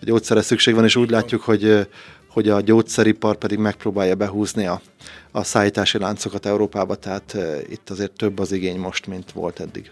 a 0.00 0.04
gyógyszerre 0.04 0.42
szükség 0.42 0.74
van, 0.74 0.84
és 0.84 0.96
úgy 0.96 1.10
látjuk, 1.10 1.42
hogy 1.42 1.86
hogy 2.28 2.48
a 2.48 2.60
gyógyszeripar 2.60 3.36
pedig 3.36 3.58
megpróbálja 3.58 4.14
behúzni 4.14 4.66
a, 4.66 4.80
a 5.30 5.44
szállítási 5.44 5.98
láncokat 5.98 6.46
Európába, 6.46 6.94
tehát 6.94 7.36
itt 7.68 7.90
azért 7.90 8.12
több 8.12 8.38
az 8.38 8.52
igény 8.52 8.78
most, 8.78 9.06
mint 9.06 9.32
volt 9.32 9.60
eddig 9.60 9.90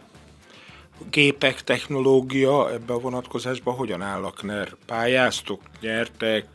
gépek, 1.11 1.63
technológia 1.63 2.71
ebben 2.73 2.97
a 2.97 3.01
vonatkozásban 3.01 3.75
hogyan 3.75 4.03
állnak? 4.03 4.43
NER? 4.43 4.77
Pályáztok, 4.87 5.61
nyertek, 5.81 6.47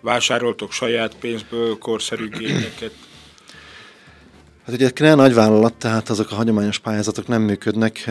vásároltok 0.00 0.72
saját 0.72 1.16
pénzből 1.16 1.78
korszerű 1.78 2.28
gépeket? 2.28 2.94
Hát 4.66 4.74
ugye 4.74 4.90
egy 4.94 5.16
nagy 5.16 5.34
vállalat, 5.34 5.74
tehát 5.74 6.08
azok 6.08 6.30
a 6.30 6.34
hagyományos 6.34 6.78
pályázatok 6.78 7.26
nem 7.26 7.42
működnek, 7.42 8.10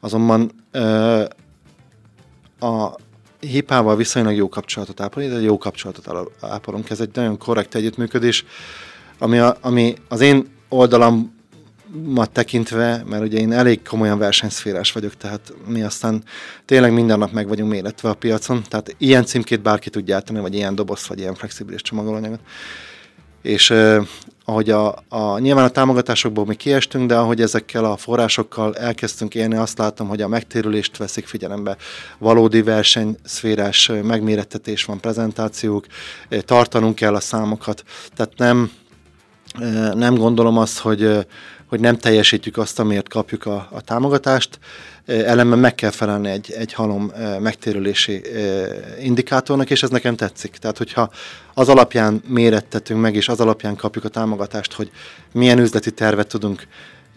azonban 0.00 0.50
a 2.60 2.94
hipával 3.40 3.96
viszonylag 3.96 4.34
jó 4.34 4.48
kapcsolatot 4.48 5.00
ápolunk, 5.00 5.32
de 5.32 5.40
jó 5.40 5.58
kapcsolatot 5.58 6.32
ápolunk. 6.40 6.90
Ez 6.90 7.00
egy 7.00 7.10
nagyon 7.14 7.38
korrekt 7.38 7.74
együttműködés, 7.74 8.44
ami, 9.18 9.38
a, 9.38 9.56
ami 9.60 9.94
az 10.08 10.20
én 10.20 10.48
oldalam 10.68 11.35
ma 12.04 12.26
tekintve, 12.26 13.02
mert 13.06 13.22
ugye 13.22 13.38
én 13.38 13.52
elég 13.52 13.82
komolyan 13.82 14.18
versenyszférás 14.18 14.92
vagyok, 14.92 15.14
tehát 15.14 15.52
mi 15.66 15.82
aztán 15.82 16.22
tényleg 16.64 16.92
minden 16.92 17.18
nap 17.18 17.32
meg 17.32 17.48
vagyunk 17.48 17.70
méretve 17.70 18.08
a 18.08 18.14
piacon, 18.14 18.62
tehát 18.68 18.94
ilyen 18.98 19.24
címkét 19.24 19.62
bárki 19.62 19.90
tud 19.90 20.04
gyártani, 20.04 20.40
vagy 20.40 20.54
ilyen 20.54 20.74
doboz, 20.74 21.08
vagy 21.08 21.18
ilyen 21.18 21.34
flexibilis 21.34 21.82
csomagolóanyagot. 21.82 22.40
És 23.42 23.70
eh, 23.70 24.02
ahogy 24.44 24.70
a, 24.70 24.94
a, 25.08 25.38
nyilván 25.38 25.64
a 25.64 25.68
támogatásokból 25.68 26.44
mi 26.44 26.54
kiestünk, 26.54 27.08
de 27.08 27.16
ahogy 27.16 27.40
ezekkel 27.40 27.84
a 27.84 27.96
forrásokkal 27.96 28.76
elkezdtünk 28.76 29.34
élni, 29.34 29.56
azt 29.56 29.78
látom, 29.78 30.08
hogy 30.08 30.22
a 30.22 30.28
megtérülést 30.28 30.96
veszik 30.96 31.26
figyelembe. 31.26 31.76
Valódi 32.18 32.62
versenyszférás 32.62 33.90
megmérettetés 34.02 34.84
van, 34.84 35.00
prezentációk, 35.00 35.86
tartanunk 36.28 36.94
kell 36.94 37.14
a 37.14 37.20
számokat, 37.20 37.82
tehát 38.14 38.32
nem, 38.36 38.70
nem 39.94 40.14
gondolom 40.14 40.58
azt, 40.58 40.78
hogy 40.78 41.26
hogy 41.68 41.80
nem 41.80 41.96
teljesítjük 41.96 42.56
azt, 42.56 42.78
amiért 42.78 43.08
kapjuk 43.08 43.46
a, 43.46 43.68
a 43.70 43.80
támogatást, 43.80 44.58
ellenben 45.06 45.58
meg 45.58 45.74
kell 45.74 45.90
felelni 45.90 46.28
egy, 46.28 46.52
egy 46.56 46.72
halom 46.72 47.12
megtérülési 47.40 48.22
indikátornak, 49.02 49.70
és 49.70 49.82
ez 49.82 49.90
nekem 49.90 50.16
tetszik. 50.16 50.56
Tehát, 50.56 50.78
hogyha 50.78 51.10
az 51.54 51.68
alapján 51.68 52.22
mérettetünk 52.26 53.00
meg, 53.00 53.14
és 53.14 53.28
az 53.28 53.40
alapján 53.40 53.76
kapjuk 53.76 54.04
a 54.04 54.08
támogatást, 54.08 54.72
hogy 54.72 54.90
milyen 55.32 55.58
üzleti 55.58 55.90
tervet 55.90 56.28
tudunk 56.28 56.66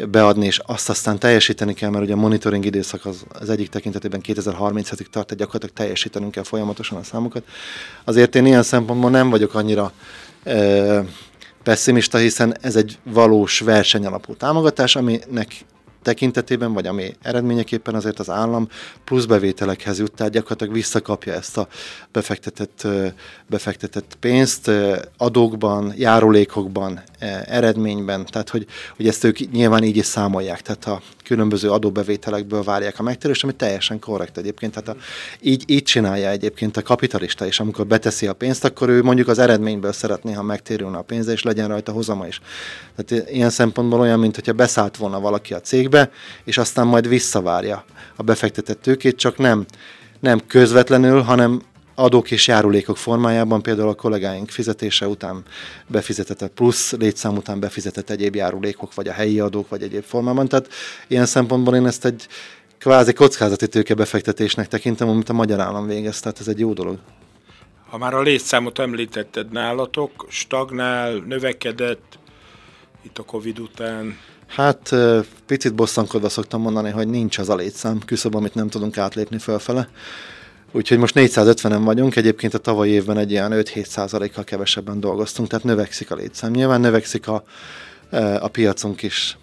beadni, 0.08 0.46
és 0.46 0.60
azt 0.66 0.90
aztán 0.90 1.20
teljesíteni 1.20 1.74
kell, 1.74 1.90
mert 1.90 2.04
ugye 2.04 2.14
a 2.14 2.18
monitoring 2.18 2.66
időszak 2.66 3.06
az, 3.06 3.24
az 3.30 3.50
egyik 3.50 3.70
tekintetében 3.70 4.22
2030-ig 4.24 4.82
tart, 4.84 5.12
tehát 5.12 5.36
gyakorlatilag 5.36 5.76
teljesítenünk 5.76 6.32
kell 6.32 6.44
folyamatosan 6.44 6.98
a 6.98 7.04
számokat. 7.04 7.44
Azért 8.04 8.36
én 8.36 8.46
ilyen 8.46 8.64
szempontból 8.64 9.10
nem 9.10 9.30
vagyok 9.30 9.54
annyira 9.54 9.92
pessimista, 11.70 12.18
hiszen 12.18 12.58
ez 12.62 12.76
egy 12.76 12.98
valós 13.04 13.60
versenyalapú 13.60 14.36
támogatás, 14.36 14.96
aminek 14.96 15.66
tekintetében, 16.02 16.74
vagy 16.74 16.88
ami 16.88 17.16
eredményeképpen 17.22 17.96
azért 17.96 18.20
az 18.20 18.30
állam 18.30 18.68
plusz 19.04 19.26
bevételekhez 19.26 20.00
jut, 20.00 20.12
tehát 20.12 20.32
gyakorlatilag 20.32 20.74
visszakapja 20.74 21.34
ezt 21.34 21.58
a 21.58 21.68
befektetett, 22.12 22.88
befektetett 23.48 24.18
pénzt 24.20 24.72
adókban, 25.18 25.94
járulékokban, 25.98 27.02
eredményben, 27.46 28.26
tehát 28.26 28.50
hogy, 28.50 28.66
hogy 28.96 29.08
ezt 29.08 29.24
ők 29.24 29.52
nyilván 29.52 29.84
így 29.84 29.98
is 29.98 30.06
számolják, 30.06 30.62
tehát 30.62 30.86
a 30.86 31.02
különböző 31.24 31.70
adóbevételekből 31.72 32.64
várják 32.64 33.00
a 33.00 33.04
megtérést, 33.04 33.44
ami 33.44 33.54
teljesen 33.54 34.00
korrekt 34.00 34.38
egyébként, 34.38 34.74
tehát 34.74 35.00
a, 35.00 35.02
így, 35.42 35.64
így 35.68 35.84
csinálja 35.84 36.30
egyébként 36.30 36.78
a 36.78 36.82
kapitalista 36.82 37.46
is, 37.46 37.60
amikor 37.60 37.88
beteszi 37.88 38.28
a 38.28 38.34
pénzt, 38.34 38.66
akkor 38.66 38.90
ő 38.90 39.04
mondjuk 39.04 39.28
az 39.28 39.40
eredményből 39.40 39.92
szeretné, 39.92 40.34
ha 40.34 40.44
megtérülne 40.44 40.98
a 40.98 41.02
pénze, 41.02 41.32
és 41.32 41.44
legyen 41.44 41.68
rajta 41.68 41.92
hozama 41.92 42.28
is. 42.28 42.42
Tehát 42.96 43.30
ilyen 43.30 43.50
szempontból 43.50 44.00
olyan, 44.00 44.20
mint 44.20 44.36
hogyha 44.36 44.54
beszállt 44.54 44.98
volna 44.98 45.20
valaki 45.20 45.54
a 45.54 45.62
cég 45.62 45.80
cégbe, 45.80 46.12
és 46.44 46.58
aztán 46.58 46.88
majd 46.88 47.08
visszavárja 47.08 47.86
a 48.16 48.24
befektetett 48.24 48.82
tőkét, 48.82 49.18
csak 49.18 49.38
nem, 49.38 49.66
nem 50.20 50.40
közvetlenül, 50.48 51.22
hanem 51.22 51.62
adók 52.00 52.32
és 52.32 52.48
járulékok 52.48 52.98
formájában, 52.98 53.62
például 53.62 53.90
a 53.90 53.94
kollégáink 53.94 54.50
fizetése 54.50 55.08
után 55.08 55.44
befizetett 55.88 56.48
plusz 56.48 56.92
létszám 56.92 57.36
után 57.36 57.60
befizetett 57.60 58.10
egyéb 58.10 58.36
járulékok, 58.36 58.94
vagy 58.94 59.08
a 59.08 59.12
helyi 59.12 59.40
adók, 59.40 59.70
vagy 59.70 59.84
egyéb 59.84 60.04
formában. 60.04 60.48
Tehát 60.48 60.68
ilyen 61.08 61.26
szempontból 61.26 61.76
én 61.76 61.86
ezt 61.86 62.06
egy 62.06 62.28
kvázi 62.78 63.14
kockázati 63.14 63.68
tőke 63.68 63.94
befektetésnek 63.94 64.68
tekintem, 64.68 65.10
amit 65.10 65.30
a 65.30 65.34
magyar 65.34 65.60
állam 65.60 65.88
végez, 65.88 66.20
tehát 66.20 66.40
ez 66.40 66.48
egy 66.48 66.60
jó 66.60 66.74
dolog. 66.74 66.98
Ha 67.90 67.98
már 67.98 68.14
a 68.14 68.22
létszámot 68.22 68.80
említetted 68.80 69.52
nálatok, 69.52 70.26
stagnál, 70.30 71.14
növekedett 71.14 72.20
itt 73.04 73.18
a 73.18 73.24
Covid 73.24 73.60
után? 73.60 74.18
Hát 74.48 74.96
picit 75.46 75.76
bosszankodva 75.76 76.30
szoktam 76.30 76.62
mondani, 76.62 76.90
hogy 76.90 77.08
nincs 77.08 77.38
az 77.38 77.50
a 77.50 77.56
létszám 77.56 78.00
küszöb, 78.06 78.36
amit 78.36 78.56
nem 78.56 78.70
tudunk 78.70 78.98
átlépni 78.98 79.38
fölfele. 79.38 79.90
Úgyhogy 80.72 80.98
most 80.98 81.14
450-en 81.18 81.82
vagyunk, 81.84 82.16
egyébként 82.16 82.54
a 82.54 82.58
tavalyi 82.58 82.92
évben 82.92 83.18
egy 83.18 83.32
ilyen 83.32 83.52
5-7 83.54 83.86
százalékkal 83.86 84.44
kevesebben 84.44 85.00
dolgoztunk, 85.00 85.50
tehát 85.50 85.66
növekszik 85.66 86.12
a 86.12 86.16
létszám. 86.16 86.52
Nyilván 86.52 86.82
növekszik 86.82 87.28
a, 87.28 87.44
a 88.40 88.48
piacunk 88.48 89.02
is. 89.02 89.38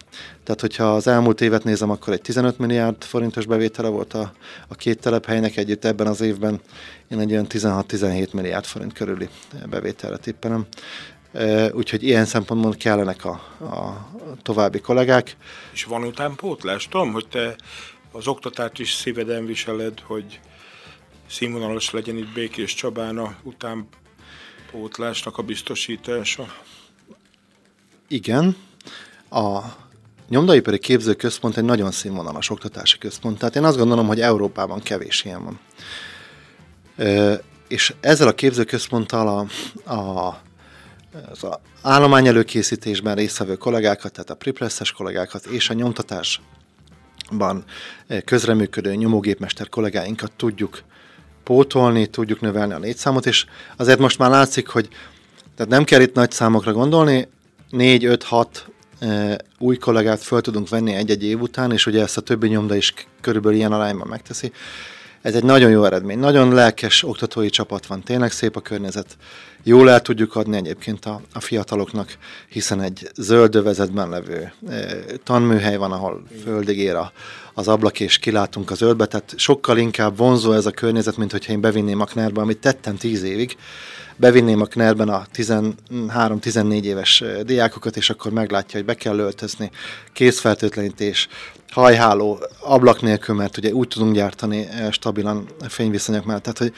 Tehát, 0.45 0.61
hogyha 0.61 0.95
az 0.95 1.07
elmúlt 1.07 1.41
évet 1.41 1.65
nézem, 1.65 1.91
akkor 1.91 2.13
egy 2.13 2.21
15 2.21 2.59
milliárd 2.59 3.05
forintos 3.05 3.47
bevétele 3.47 3.89
volt 3.89 4.15
a, 4.15 4.33
a 4.69 4.75
két 4.75 5.01
telephelynek 5.01 5.57
együtt 5.57 5.85
ebben 5.85 6.07
az 6.07 6.21
évben. 6.21 6.61
Én 7.09 7.19
egy 7.19 7.31
olyan 7.31 7.47
16-17 7.49 8.33
milliárd 8.33 8.65
forint 8.65 8.93
körüli 8.93 9.29
bevételre 9.71 10.17
tippelem 10.17 10.67
úgyhogy 11.73 12.03
ilyen 12.03 12.25
szempontból 12.25 12.75
kellenek 12.79 13.25
a, 13.25 13.31
a 13.61 14.09
további 14.43 14.81
kollégák. 14.81 15.37
És 15.73 15.85
van 15.85 16.03
utánpótlás? 16.05 16.89
Tudom, 16.89 17.13
hogy 17.13 17.29
te 17.29 17.57
az 18.13 18.27
oktatást 18.27 18.79
is 18.79 18.93
szíveden 18.93 19.47
viseled, 19.47 20.01
hogy 20.01 20.41
színvonalos 21.29 21.91
legyen 21.91 22.17
itt 22.17 22.33
Békés 22.33 22.75
Csabán 22.75 23.19
a 23.19 23.37
utánpótlásnak 23.43 25.39
a 25.39 25.43
biztosítása. 25.43 26.55
Igen. 28.09 28.57
A 29.31 29.59
nyomdaipari 30.29 30.79
képzőközpont 30.79 31.57
egy 31.57 31.65
nagyon 31.65 31.91
színvonalas 31.91 32.51
oktatási 32.51 32.99
központ, 32.99 33.39
tehát 33.39 33.57
én 33.57 33.65
azt 33.65 33.77
gondolom, 33.77 34.07
hogy 34.07 34.21
Európában 34.21 34.81
kevés 34.81 35.25
ilyen 35.25 35.45
van. 35.45 35.59
és 37.69 37.95
ezzel 38.01 38.29
a 38.29 38.35
képzőközponttal 38.35 39.49
a, 39.85 39.95
a 39.95 40.41
az 41.31 41.47
állomány 41.83 42.27
előkészítésben 42.27 43.15
résztvevő 43.15 43.57
kollégákat, 43.57 44.13
tehát 44.13 44.31
a 44.31 44.35
pripresszes 44.35 44.93
kollégákat 44.93 45.47
és 45.47 45.71
a 45.71 45.75
nyomtatásban 45.75 47.65
közreműködő 48.25 48.95
nyomógépmester 48.95 49.69
kollégáinkat 49.69 50.33
tudjuk 50.33 50.83
pótolni, 51.47 52.07
tudjuk 52.07 52.41
növelni 52.41 52.73
a 52.73 52.79
létszámot, 52.79 53.27
és 53.27 53.47
azért 53.77 53.99
most 53.99 54.19
már 54.19 54.31
látszik, 54.31 54.69
hogy 54.69 54.89
tehát 55.57 55.73
nem 55.73 55.85
kell 55.85 56.01
itt 56.01 56.15
nagy 56.15 56.31
számokra 56.31 56.73
gondolni, 56.73 57.29
4-5-6 57.71 58.47
e, 59.01 59.39
új 59.59 59.77
kollégát 59.77 60.23
föl 60.23 60.41
tudunk 60.41 60.69
venni 60.69 60.93
egy-egy 60.95 61.25
év 61.25 61.41
után, 61.41 61.73
és 61.73 61.87
ugye 61.87 62.03
ezt 62.03 62.17
a 62.17 62.21
többi 62.21 62.49
nyomda 62.49 62.75
is 62.75 62.95
körülbelül 63.21 63.59
ilyen 63.59 63.73
arányban 63.73 64.09
megteszi. 64.09 64.53
Ez 65.27 65.35
egy 65.35 65.45
nagyon 65.45 65.71
jó 65.71 65.85
eredmény. 65.85 66.19
Nagyon 66.19 66.55
lelkes 66.55 67.03
oktatói 67.03 67.51
csapat 67.51 67.87
van, 67.87 68.03
tényleg 68.03 68.33
szép 68.33 68.57
a 68.57 68.61
környezet. 68.61 69.17
Jól 69.63 69.91
el 69.91 70.01
tudjuk 70.01 70.37
adni 70.37 70.57
egyébként 70.57 71.05
a, 71.05 71.21
a 71.33 71.41
fiataloknak, 71.41 72.17
hiszen 72.49 72.81
egy 72.81 73.11
zöld 73.15 73.55
övezetben 73.55 74.09
levő 74.09 74.53
e, 74.69 74.87
tanműhely 75.25 75.77
van, 75.77 75.93
ahol 75.93 76.23
földig 76.45 76.79
ér 76.79 76.95
a, 76.95 77.13
az 77.55 77.69
ablak, 77.69 78.01
és 78.01 78.19
kilátunk 78.19 78.71
az 78.71 78.79
zöldbe, 78.79 79.07
tehát 79.07 79.35
sokkal 79.37 79.79
inkább 79.79 80.17
vonzó 80.17 80.53
ez 80.53 80.67
a 80.67 80.71
környezet, 80.71 81.17
mint 81.17 81.31
hogyha 81.31 81.53
én 81.53 81.61
bevinném 81.61 82.01
a 82.01 82.05
Knerbe, 82.05 82.41
amit 82.41 82.59
tettem 82.59 82.97
tíz 82.97 83.23
évig, 83.23 83.57
bevinném 84.17 84.61
a 84.61 84.65
Knerben 84.65 85.09
a 85.09 85.27
13-14 85.35 86.83
éves 86.83 87.25
diákokat, 87.43 87.97
és 87.97 88.11
akkor 88.11 88.33
meglátja, 88.33 88.79
hogy 88.79 88.87
be 88.87 88.95
kell 88.95 89.19
öltözni, 89.19 89.71
készfertőtlenítés, 90.13 91.29
hajháló, 91.71 92.39
ablak 92.61 93.03
nélkül, 93.03 93.35
mert 93.35 93.57
ugye 93.57 93.73
úgy 93.73 93.89
tudunk 93.89 94.15
gyártani 94.15 94.69
stabilan 94.91 95.49
fényviszonyok 95.69 96.25
mellett. 96.25 96.43
Tehát, 96.43 96.59
hogy 96.59 96.73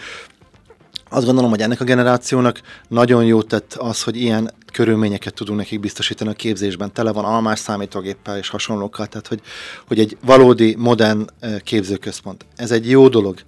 azt 1.11 1.25
gondolom, 1.25 1.51
hogy 1.51 1.61
ennek 1.61 1.81
a 1.81 1.85
generációnak 1.85 2.61
nagyon 2.89 3.25
jó 3.25 3.43
tett 3.43 3.75
az, 3.75 4.03
hogy 4.03 4.17
ilyen 4.17 4.51
körülményeket 4.73 5.35
tudunk 5.35 5.59
nekik 5.59 5.81
biztosítani 5.81 6.31
a 6.31 6.35
képzésben. 6.35 6.93
Tele 6.93 7.13
van 7.13 7.25
almás 7.25 7.59
számítógéppel 7.59 8.39
és 8.39 8.49
hasonlókkal, 8.49 9.07
tehát 9.07 9.27
hogy, 9.27 9.41
hogy 9.87 9.99
egy 9.99 10.17
valódi, 10.25 10.75
modern 10.79 11.27
képzőközpont. 11.65 12.47
Ez 12.57 12.71
egy 12.71 12.91
jó 12.91 13.09
dolog. 13.09 13.39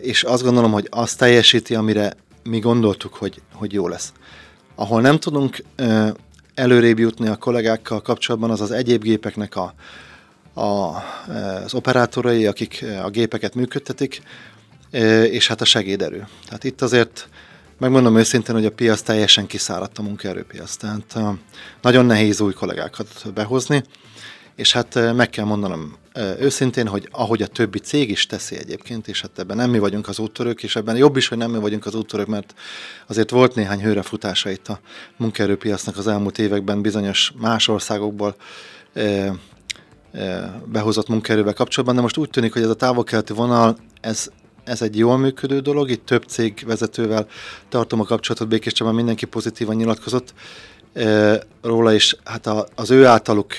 és 0.00 0.22
azt 0.22 0.42
gondolom, 0.42 0.72
hogy 0.72 0.86
azt 0.90 1.18
teljesíti, 1.18 1.74
amire 1.74 2.12
mi 2.42 2.58
gondoltuk, 2.58 3.14
hogy, 3.14 3.42
hogy 3.52 3.72
jó 3.72 3.88
lesz. 3.88 4.12
Ahol 4.74 5.00
nem 5.00 5.18
tudunk 5.18 5.64
előrébb 6.54 6.98
jutni 6.98 7.28
a 7.28 7.36
kollégákkal 7.36 8.02
kapcsolatban, 8.02 8.50
az 8.50 8.60
az 8.60 8.70
egyéb 8.70 9.02
gépeknek 9.02 9.56
a, 9.56 9.74
a, 10.60 10.96
az 11.64 11.74
operátorai, 11.74 12.46
akik 12.46 12.84
a 13.04 13.10
gépeket 13.10 13.54
működtetik, 13.54 14.22
és 15.30 15.48
hát 15.48 15.60
a 15.60 15.64
segéderő. 15.64 16.26
Tehát 16.44 16.64
itt 16.64 16.82
azért 16.82 17.28
megmondom 17.78 18.16
őszintén, 18.16 18.54
hogy 18.54 18.66
a 18.66 18.70
piac 18.72 19.00
teljesen 19.00 19.46
kiszáradt 19.46 19.98
a 19.98 20.02
munkaerőpiac. 20.02 20.76
Tehát 20.76 21.18
nagyon 21.82 22.06
nehéz 22.06 22.40
új 22.40 22.52
kollégákat 22.52 23.32
behozni, 23.34 23.84
és 24.54 24.72
hát 24.72 25.14
meg 25.14 25.30
kell 25.30 25.44
mondanom 25.44 25.96
őszintén, 26.14 26.86
hogy 26.86 27.08
ahogy 27.10 27.42
a 27.42 27.46
többi 27.46 27.78
cég 27.78 28.10
is 28.10 28.26
teszi 28.26 28.56
egyébként, 28.56 29.08
és 29.08 29.20
hát 29.20 29.38
ebben 29.38 29.56
nem 29.56 29.70
mi 29.70 29.78
vagyunk 29.78 30.08
az 30.08 30.18
úttörők, 30.18 30.62
és 30.62 30.76
ebben 30.76 30.96
jobb 30.96 31.16
is, 31.16 31.28
hogy 31.28 31.38
nem 31.38 31.50
mi 31.50 31.58
vagyunk 31.58 31.86
az 31.86 31.94
úttörők, 31.94 32.26
mert 32.26 32.54
azért 33.06 33.30
volt 33.30 33.54
néhány 33.54 33.82
hőrefutása 33.82 34.50
itt 34.50 34.68
a 34.68 34.80
munkaerőpiacnak 35.16 35.96
az 35.96 36.06
elmúlt 36.06 36.38
években 36.38 36.82
bizonyos 36.82 37.32
más 37.36 37.68
országokból 37.68 38.36
behozott 40.64 41.08
munkaerővel 41.08 41.54
kapcsolatban, 41.54 41.96
de 41.96 42.02
most 42.02 42.16
úgy 42.16 42.30
tűnik, 42.30 42.52
hogy 42.52 42.62
ez 42.62 42.68
a 42.68 42.74
távol-keleti 42.74 43.32
vonal, 43.32 43.76
ez, 44.00 44.30
ez 44.64 44.82
egy 44.82 44.98
jól 44.98 45.18
működő 45.18 45.60
dolog, 45.60 45.90
itt 45.90 46.06
több 46.06 46.24
cég 46.24 46.62
vezetővel 46.66 47.26
tartom 47.68 48.00
a 48.00 48.04
kapcsolatot, 48.04 48.48
Békés 48.48 48.72
Csabán 48.72 48.94
mindenki 48.94 49.26
pozitívan 49.26 49.76
nyilatkozott 49.76 50.34
róla, 51.62 51.94
és 51.94 52.16
hát 52.24 52.46
a, 52.46 52.66
az 52.74 52.90
ő 52.90 53.06
általuk 53.06 53.54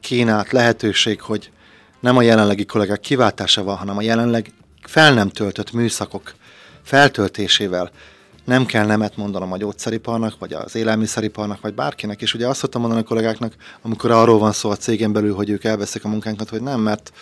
kínált 0.00 0.52
lehetőség, 0.52 1.20
hogy 1.20 1.50
nem 2.00 2.16
a 2.16 2.22
jelenlegi 2.22 2.64
kollégák 2.64 3.00
kiváltásával, 3.00 3.74
hanem 3.74 3.96
a 3.96 4.02
jelenleg 4.02 4.52
fel 4.82 5.14
nem 5.14 5.28
töltött 5.28 5.72
műszakok 5.72 6.34
feltöltésével 6.82 7.90
nem 8.44 8.66
kell 8.66 8.86
nemet 8.86 9.16
mondanom 9.16 9.52
a 9.52 9.56
gyógyszeriparnak, 9.56 10.38
vagy 10.38 10.52
az 10.52 10.74
élelmiszeriparnak, 10.74 11.60
vagy 11.60 11.74
bárkinek. 11.74 12.22
És 12.22 12.34
ugye 12.34 12.48
azt 12.48 12.58
szoktam 12.58 12.80
mondani 12.80 13.02
a 13.02 13.06
kollégáknak, 13.06 13.54
amikor 13.82 14.10
arról 14.10 14.38
van 14.38 14.52
szó 14.52 14.70
a 14.70 14.76
cégen 14.76 15.12
belül, 15.12 15.34
hogy 15.34 15.50
ők 15.50 15.64
elveszik 15.64 16.04
a 16.04 16.08
munkánkat, 16.08 16.48
hogy 16.48 16.62
nem, 16.62 16.80
mert 16.80 17.12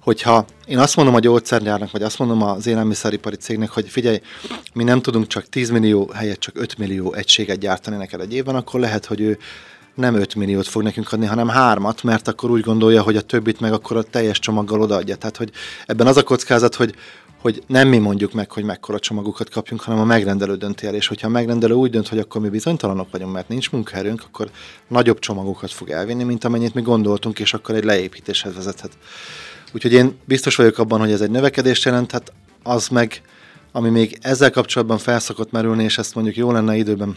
hogyha 0.00 0.44
én 0.66 0.78
azt 0.78 0.96
mondom 0.96 1.14
a 1.14 1.18
gyógyszergyárnak, 1.18 1.90
vagy 1.90 2.02
azt 2.02 2.18
mondom 2.18 2.42
az 2.42 2.66
élelmiszeripari 2.66 3.36
cégnek, 3.36 3.70
hogy 3.70 3.88
figyelj, 3.88 4.20
mi 4.72 4.84
nem 4.84 5.00
tudunk 5.02 5.26
csak 5.26 5.48
10 5.48 5.70
millió 5.70 6.10
helyett 6.14 6.40
csak 6.40 6.58
5 6.58 6.78
millió 6.78 7.12
egységet 7.12 7.58
gyártani 7.58 7.96
neked 7.96 8.20
egy 8.20 8.34
évben, 8.34 8.54
akkor 8.54 8.80
lehet, 8.80 9.06
hogy 9.06 9.20
ő 9.20 9.38
nem 9.94 10.14
5 10.14 10.34
milliót 10.34 10.66
fog 10.66 10.82
nekünk 10.82 11.12
adni, 11.12 11.26
hanem 11.26 11.48
hármat, 11.48 12.02
mert 12.02 12.28
akkor 12.28 12.50
úgy 12.50 12.60
gondolja, 12.60 13.02
hogy 13.02 13.16
a 13.16 13.20
többit 13.20 13.60
meg 13.60 13.72
akkor 13.72 13.96
a 13.96 14.02
teljes 14.02 14.38
csomaggal 14.38 14.80
odaadja. 14.80 15.16
Tehát, 15.16 15.36
hogy 15.36 15.50
ebben 15.86 16.06
az 16.06 16.16
a 16.16 16.22
kockázat, 16.22 16.74
hogy 16.74 16.94
hogy 17.42 17.62
nem 17.66 17.88
mi 17.88 17.98
mondjuk 17.98 18.32
meg, 18.32 18.50
hogy 18.50 18.64
mekkora 18.64 18.98
csomagokat 18.98 19.50
kapjunk, 19.50 19.82
hanem 19.82 20.00
a 20.00 20.04
megrendelő 20.04 20.56
dönti 20.56 20.86
el, 20.86 20.94
és 20.94 21.06
hogyha 21.06 21.26
a 21.26 21.30
megrendelő 21.30 21.74
úgy 21.74 21.90
dönt, 21.90 22.08
hogy 22.08 22.18
akkor 22.18 22.40
mi 22.40 22.48
bizonytalanok 22.48 23.10
vagyunk, 23.10 23.32
mert 23.32 23.48
nincs 23.48 23.70
munkaerőnk, 23.70 24.22
akkor 24.26 24.50
nagyobb 24.88 25.18
csomagokat 25.18 25.70
fog 25.70 25.90
elvinni, 25.90 26.22
mint 26.22 26.44
amennyit 26.44 26.74
mi 26.74 26.82
gondoltunk, 26.82 27.38
és 27.38 27.54
akkor 27.54 27.74
egy 27.74 27.84
leépítéshez 27.84 28.54
vezethet. 28.54 28.92
Úgyhogy 29.72 29.92
én 29.92 30.18
biztos 30.24 30.56
vagyok 30.56 30.78
abban, 30.78 31.00
hogy 31.00 31.12
ez 31.12 31.20
egy 31.20 31.30
növekedést 31.30 31.84
jelent, 31.84 32.10
hát 32.10 32.32
az 32.62 32.88
meg, 32.88 33.22
ami 33.72 33.88
még 33.88 34.18
ezzel 34.20 34.50
kapcsolatban 34.50 34.98
felszokott 34.98 35.50
merülni, 35.50 35.84
és 35.84 35.98
ezt 35.98 36.14
mondjuk 36.14 36.36
jó 36.36 36.52
lenne 36.52 36.76
időben 36.76 37.16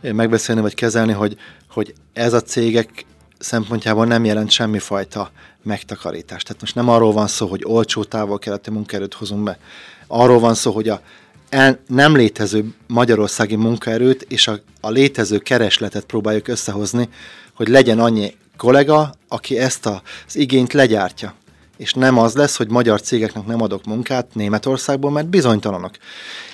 megbeszélni 0.00 0.60
vagy 0.60 0.74
kezelni, 0.74 1.12
hogy, 1.12 1.36
hogy 1.70 1.94
ez 2.12 2.32
a 2.32 2.40
cégek 2.40 3.06
szempontjából 3.38 4.06
nem 4.06 4.24
jelent 4.24 4.50
semmifajta 4.50 5.30
megtakarítást. 5.62 6.46
Tehát 6.46 6.60
most 6.60 6.74
nem 6.74 6.88
arról 6.88 7.12
van 7.12 7.26
szó, 7.26 7.46
hogy 7.46 7.62
olcsó 7.64 8.04
távol-keleti 8.04 8.70
munkaerőt 8.70 9.14
hozunk 9.14 9.42
be. 9.42 9.58
Arról 10.06 10.38
van 10.38 10.54
szó, 10.54 10.72
hogy 10.72 10.88
a 10.88 11.00
el, 11.48 11.78
nem 11.86 12.16
létező 12.16 12.74
magyarországi 12.86 13.56
munkaerőt 13.56 14.22
és 14.22 14.48
a, 14.48 14.60
a 14.80 14.90
létező 14.90 15.38
keresletet 15.38 16.04
próbáljuk 16.04 16.48
összehozni, 16.48 17.08
hogy 17.54 17.68
legyen 17.68 17.98
annyi 17.98 18.36
kollega, 18.56 19.14
aki 19.28 19.58
ezt 19.58 19.86
a, 19.86 20.02
az 20.26 20.36
igényt 20.36 20.72
legyártja. 20.72 21.34
És 21.76 21.92
nem 21.92 22.18
az 22.18 22.34
lesz, 22.34 22.56
hogy 22.56 22.70
magyar 22.70 23.00
cégeknek 23.00 23.46
nem 23.46 23.62
adok 23.62 23.84
munkát 23.84 24.34
Németországból, 24.34 25.10
mert 25.10 25.28
bizonytalanok. 25.28 25.90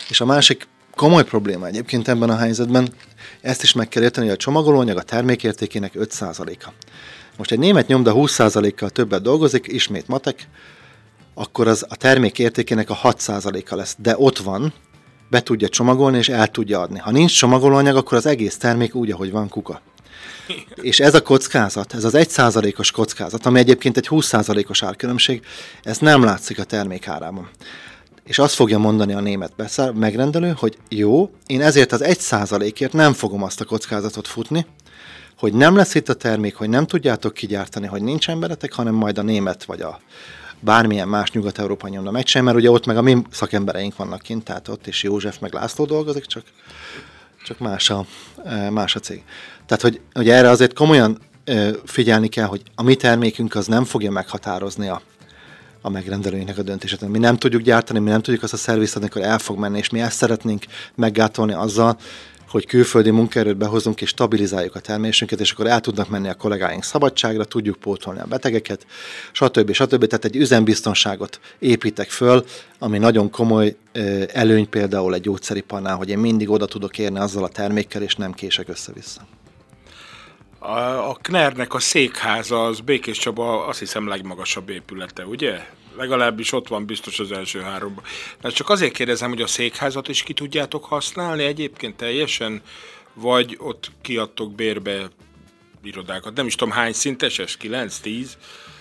És 0.08 0.20
a 0.20 0.24
másik 0.24 0.68
komoly 0.94 1.24
probléma 1.24 1.66
egyébként 1.66 2.08
ebben 2.08 2.30
a 2.30 2.36
helyzetben, 2.36 2.92
ezt 3.40 3.62
is 3.62 3.72
meg 3.72 3.88
kell 3.88 4.02
érteni, 4.02 4.26
hogy 4.26 4.34
a 4.34 4.38
csomagolóanyag 4.38 4.96
a 4.96 5.02
termékértékének 5.02 5.92
5%-a. 5.98 6.68
Most 7.36 7.52
egy 7.52 7.58
német 7.58 7.86
nyomda 7.86 8.12
20%-kal 8.14 8.90
többet 8.90 9.22
dolgozik, 9.22 9.66
ismét 9.66 10.08
matek, 10.08 10.48
akkor 11.34 11.68
az 11.68 11.86
a 11.88 11.96
termék 11.96 12.38
értékének 12.38 12.90
a 12.90 12.98
6%-a 13.02 13.74
lesz. 13.74 13.96
De 13.98 14.14
ott 14.18 14.38
van, 14.38 14.72
be 15.30 15.42
tudja 15.42 15.68
csomagolni 15.68 16.18
és 16.18 16.28
el 16.28 16.48
tudja 16.48 16.80
adni. 16.80 16.98
Ha 16.98 17.10
nincs 17.10 17.38
csomagolóanyag, 17.38 17.96
akkor 17.96 18.16
az 18.16 18.26
egész 18.26 18.56
termék 18.56 18.94
úgy, 18.94 19.10
ahogy 19.10 19.30
van 19.30 19.48
kuka. 19.48 19.80
És 20.74 21.00
ez 21.00 21.14
a 21.14 21.22
kockázat, 21.22 21.94
ez 21.94 22.04
az 22.04 22.14
1%-os 22.16 22.90
kockázat, 22.90 23.46
ami 23.46 23.58
egyébként 23.58 23.96
egy 23.96 24.08
20%-os 24.10 24.82
árkülönbség, 24.82 25.42
ez 25.82 25.98
nem 25.98 26.24
látszik 26.24 26.58
a 26.58 26.64
termék 26.64 27.08
árában. 27.08 27.48
És 28.24 28.38
azt 28.38 28.54
fogja 28.54 28.78
mondani 28.78 29.12
a 29.12 29.20
német 29.20 29.52
beszáll, 29.56 29.92
megrendelő, 29.92 30.54
hogy 30.58 30.78
jó, 30.88 31.30
én 31.46 31.62
ezért 31.62 31.92
az 31.92 32.02
1%-ért 32.04 32.92
nem 32.92 33.12
fogom 33.12 33.42
azt 33.42 33.60
a 33.60 33.64
kockázatot 33.64 34.26
futni, 34.26 34.66
hogy 35.38 35.52
nem 35.52 35.76
lesz 35.76 35.94
itt 35.94 36.08
a 36.08 36.14
termék, 36.14 36.54
hogy 36.54 36.68
nem 36.68 36.86
tudjátok 36.86 37.34
kigyártani, 37.34 37.86
hogy 37.86 38.02
nincs 38.02 38.28
emberetek, 38.28 38.72
hanem 38.72 38.94
majd 38.94 39.18
a 39.18 39.22
német 39.22 39.64
vagy 39.64 39.80
a 39.80 40.00
bármilyen 40.60 41.08
más 41.08 41.30
nyugat-európai 41.30 41.90
nyomda 41.90 42.10
megcsinálja, 42.10 42.52
mert 42.52 42.64
ugye 42.64 42.74
ott 42.74 42.86
meg 42.86 42.96
a 42.96 43.02
mi 43.02 43.22
szakembereink 43.30 43.96
vannak 43.96 44.22
kint, 44.22 44.44
tehát 44.44 44.68
ott 44.68 44.86
is 44.86 45.02
József 45.02 45.38
meg 45.38 45.52
László 45.52 45.84
dolgozik, 45.84 46.24
csak, 46.24 46.42
csak 47.44 47.58
más, 47.58 47.90
a, 47.90 48.06
e, 48.44 48.70
más 48.70 48.96
a 48.96 49.00
cég. 49.00 49.22
Tehát, 49.66 49.82
hogy 49.82 50.00
ugye 50.14 50.34
erre 50.34 50.48
azért 50.48 50.72
komolyan 50.72 51.18
e, 51.44 51.70
figyelni 51.84 52.28
kell, 52.28 52.46
hogy 52.46 52.62
a 52.74 52.82
mi 52.82 52.94
termékünk 52.94 53.54
az 53.54 53.66
nem 53.66 53.84
fogja 53.84 54.10
meghatározni 54.10 54.88
a, 54.88 55.02
a 55.84 55.90
megrendelőinek 55.90 56.58
a 56.58 56.62
döntését. 56.62 57.08
Mi 57.08 57.18
nem 57.18 57.36
tudjuk 57.36 57.62
gyártani, 57.62 57.98
mi 57.98 58.10
nem 58.10 58.22
tudjuk 58.22 58.42
azt 58.42 58.52
a 58.52 58.56
szervizt 58.56 58.96
akkor 58.96 59.22
el 59.22 59.38
fog 59.38 59.58
menni, 59.58 59.78
és 59.78 59.90
mi 59.90 60.00
ezt 60.00 60.16
szeretnénk 60.16 60.64
meggátolni 60.94 61.52
azzal, 61.52 61.98
hogy 62.48 62.66
külföldi 62.66 63.10
munkaerőt 63.10 63.56
behozunk 63.56 64.00
és 64.00 64.08
stabilizáljuk 64.08 64.74
a 64.74 64.80
termésünket, 64.80 65.40
és 65.40 65.52
akkor 65.52 65.66
el 65.66 65.80
tudnak 65.80 66.08
menni 66.08 66.28
a 66.28 66.34
kollégáink 66.34 66.84
szabadságra, 66.84 67.44
tudjuk 67.44 67.76
pótolni 67.76 68.20
a 68.20 68.26
betegeket, 68.26 68.86
stb. 69.32 69.72
stb. 69.72 70.06
Tehát 70.06 70.24
egy 70.24 70.36
üzembiztonságot 70.36 71.40
építek 71.58 72.10
föl, 72.10 72.44
ami 72.78 72.98
nagyon 72.98 73.30
komoly 73.30 73.76
előny 74.32 74.68
például 74.68 75.14
egy 75.14 75.20
gyógyszeriparnál, 75.20 75.96
hogy 75.96 76.08
én 76.08 76.18
mindig 76.18 76.50
oda 76.50 76.66
tudok 76.66 76.98
érni 76.98 77.18
azzal 77.18 77.44
a 77.44 77.48
termékkel, 77.48 78.02
és 78.02 78.14
nem 78.14 78.32
kések 78.32 78.68
össze-vissza. 78.68 79.20
A, 80.66 81.08
a 81.08 81.14
Knernek 81.22 81.74
a 81.74 81.78
székháza 81.78 82.64
az 82.64 82.80
Békés 82.80 83.18
Csaba 83.18 83.66
azt 83.66 83.78
hiszem 83.78 84.08
legmagasabb 84.08 84.68
épülete, 84.68 85.26
ugye? 85.26 85.66
legalábbis 85.96 86.52
ott 86.52 86.68
van 86.68 86.86
biztos 86.86 87.18
az 87.18 87.32
első 87.32 87.60
háromban. 87.60 88.04
Mert 88.42 88.54
csak 88.54 88.68
azért 88.68 88.92
kérdezem, 88.92 89.28
hogy 89.28 89.42
a 89.42 89.46
székházat 89.46 90.08
is 90.08 90.22
ki 90.22 90.32
tudjátok 90.32 90.84
használni 90.84 91.44
egyébként 91.44 91.96
teljesen, 91.96 92.62
vagy 93.14 93.56
ott 93.60 93.90
kiadtok 94.00 94.54
bérbe 94.54 95.08
irodákat. 95.86 96.36
Nem 96.36 96.46
is 96.46 96.54
tudom 96.54 96.74
hány 96.74 96.92
szintes 96.92 97.38
ez, 97.38 97.56
9-10? 97.62 98.26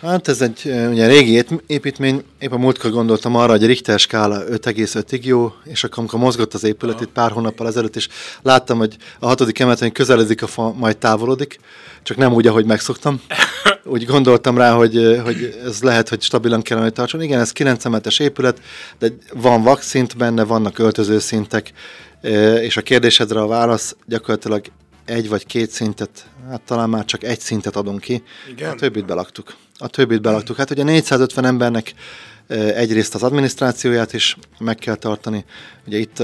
Hát 0.02 0.28
ez 0.28 0.42
egy 0.42 0.62
ugye, 0.66 1.08
régi 1.08 1.44
építmény, 1.68 2.24
épp 2.40 2.52
a 2.52 2.58
múltkor 2.58 2.92
gondoltam 2.92 3.36
arra, 3.36 3.52
hogy 3.52 3.64
a 3.64 3.68
Richter 3.68 4.00
skála 4.00 4.44
5,5-ig 4.50 5.22
jó, 5.22 5.54
és 5.64 5.84
akkor 5.84 5.98
amikor 5.98 6.20
mozgott 6.20 6.54
az 6.54 6.64
épület 6.64 7.02
itt 7.02 7.10
pár 7.10 7.32
hónappal 7.32 7.68
ezelőtt, 7.68 7.96
és 7.96 8.08
láttam, 8.42 8.78
hogy 8.78 8.96
a 9.20 9.28
hatodik 9.28 9.60
emeleten 9.60 9.92
közeledik 9.92 10.42
a 10.42 10.48
fa, 10.48 10.74
majd 10.74 10.98
távolodik, 10.98 11.60
csak 12.04 12.18
nem 12.18 12.34
úgy, 12.34 12.48
ahogy 12.48 12.66
megszoktam. 12.66 13.22
Úgy 13.86 14.06
gondoltam 14.06 14.58
rá, 14.58 14.72
hogy, 14.72 15.20
hogy 15.24 15.60
ez 15.66 15.82
lehet, 15.82 16.10
hogy 16.10 16.22
stabilan 16.22 16.62
kellene, 16.62 16.86
hogy 16.86 16.96
tartson. 16.96 17.22
Igen, 17.22 17.40
ez 17.40 17.52
9 17.52 17.86
emeletes 17.86 18.20
épület, 18.20 18.62
de 19.00 19.08
van 19.34 19.64
vakszint 19.64 20.18
benne, 20.18 20.44
vannak 20.44 20.80
öltözőszintek, 20.80 21.74
és 22.62 22.78
a 22.78 22.82
kérdésedre 22.82 23.42
a 23.42 23.48
válasz 23.48 23.96
gyakorlatilag 24.06 24.66
egy 25.06 25.30
vagy 25.30 25.46
két 25.46 25.70
szintet, 25.70 26.26
hát 26.50 26.62
talán 26.62 26.90
már 26.90 27.06
csak 27.06 27.24
egy 27.24 27.40
szintet 27.40 27.76
adunk 27.76 28.00
ki. 28.00 28.24
Igen. 28.52 28.72
A 28.72 28.76
többit 28.76 29.06
belaktuk. 29.06 29.56
A 29.78 29.88
többit 29.88 30.22
belaktuk. 30.22 30.58
Hát 30.58 30.72
ugye 30.72 30.84
450 30.84 31.46
embernek 31.46 31.94
egyrészt 32.76 33.16
az 33.16 33.24
adminisztrációját 33.24 34.14
is 34.14 34.38
meg 34.60 34.76
kell 34.76 34.96
tartani. 34.96 35.46
Ugye 35.88 35.98
itt 35.98 36.20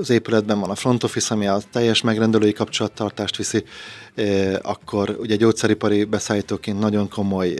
az 0.00 0.10
épületben 0.10 0.60
van 0.60 0.70
a 0.70 0.74
front 0.74 1.04
office, 1.04 1.34
ami 1.34 1.46
a 1.46 1.60
teljes 1.72 2.00
megrendelői 2.00 2.52
kapcsolattartást 2.52 3.36
viszi, 3.36 3.64
akkor 4.62 5.16
ugye 5.20 5.36
gyógyszeripari 5.36 6.04
beszállítóként 6.04 6.78
nagyon 6.78 7.08
komoly 7.08 7.54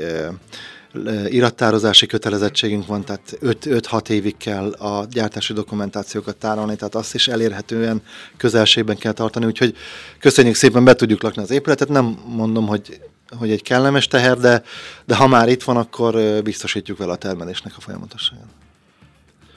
irattározási 1.28 2.06
kötelezettségünk 2.06 2.86
van, 2.86 3.04
tehát 3.04 3.38
5-6 3.42 4.08
évig 4.08 4.36
kell 4.36 4.72
a 4.72 5.06
gyártási 5.10 5.52
dokumentációkat 5.52 6.36
tárolni, 6.36 6.76
tehát 6.76 6.94
azt 6.94 7.14
is 7.14 7.28
elérhetően 7.28 8.02
közelségben 8.36 8.96
kell 8.96 9.12
tartani, 9.12 9.46
úgyhogy 9.46 9.76
köszönjük 10.18 10.54
szépen, 10.54 10.84
be 10.84 10.94
tudjuk 10.94 11.22
lakni 11.22 11.42
az 11.42 11.50
épületet, 11.50 11.88
nem 11.88 12.18
mondom, 12.26 12.66
hogy, 12.66 13.00
hogy 13.38 13.50
egy 13.50 13.62
kellemes 13.62 14.08
teher, 14.08 14.38
de, 14.38 14.62
de 15.04 15.16
ha 15.16 15.26
már 15.26 15.48
itt 15.48 15.62
van, 15.62 15.76
akkor 15.76 16.42
biztosítjuk 16.42 16.98
vele 16.98 17.12
a 17.12 17.16
termelésnek 17.16 17.72
a 17.76 17.80
folyamatosságát. 17.80 18.46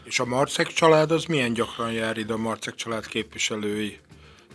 És 0.04 0.20
a 0.20 0.26
Marcek 0.26 0.68
család 0.68 1.12
az 1.12 1.26
milyen 1.26 1.54
gyakran 1.54 1.92
jár 1.92 2.18
ide 2.18 2.34
a 2.34 2.38
Marcek 2.38 2.76
család 2.76 3.08
képviselői? 3.08 4.00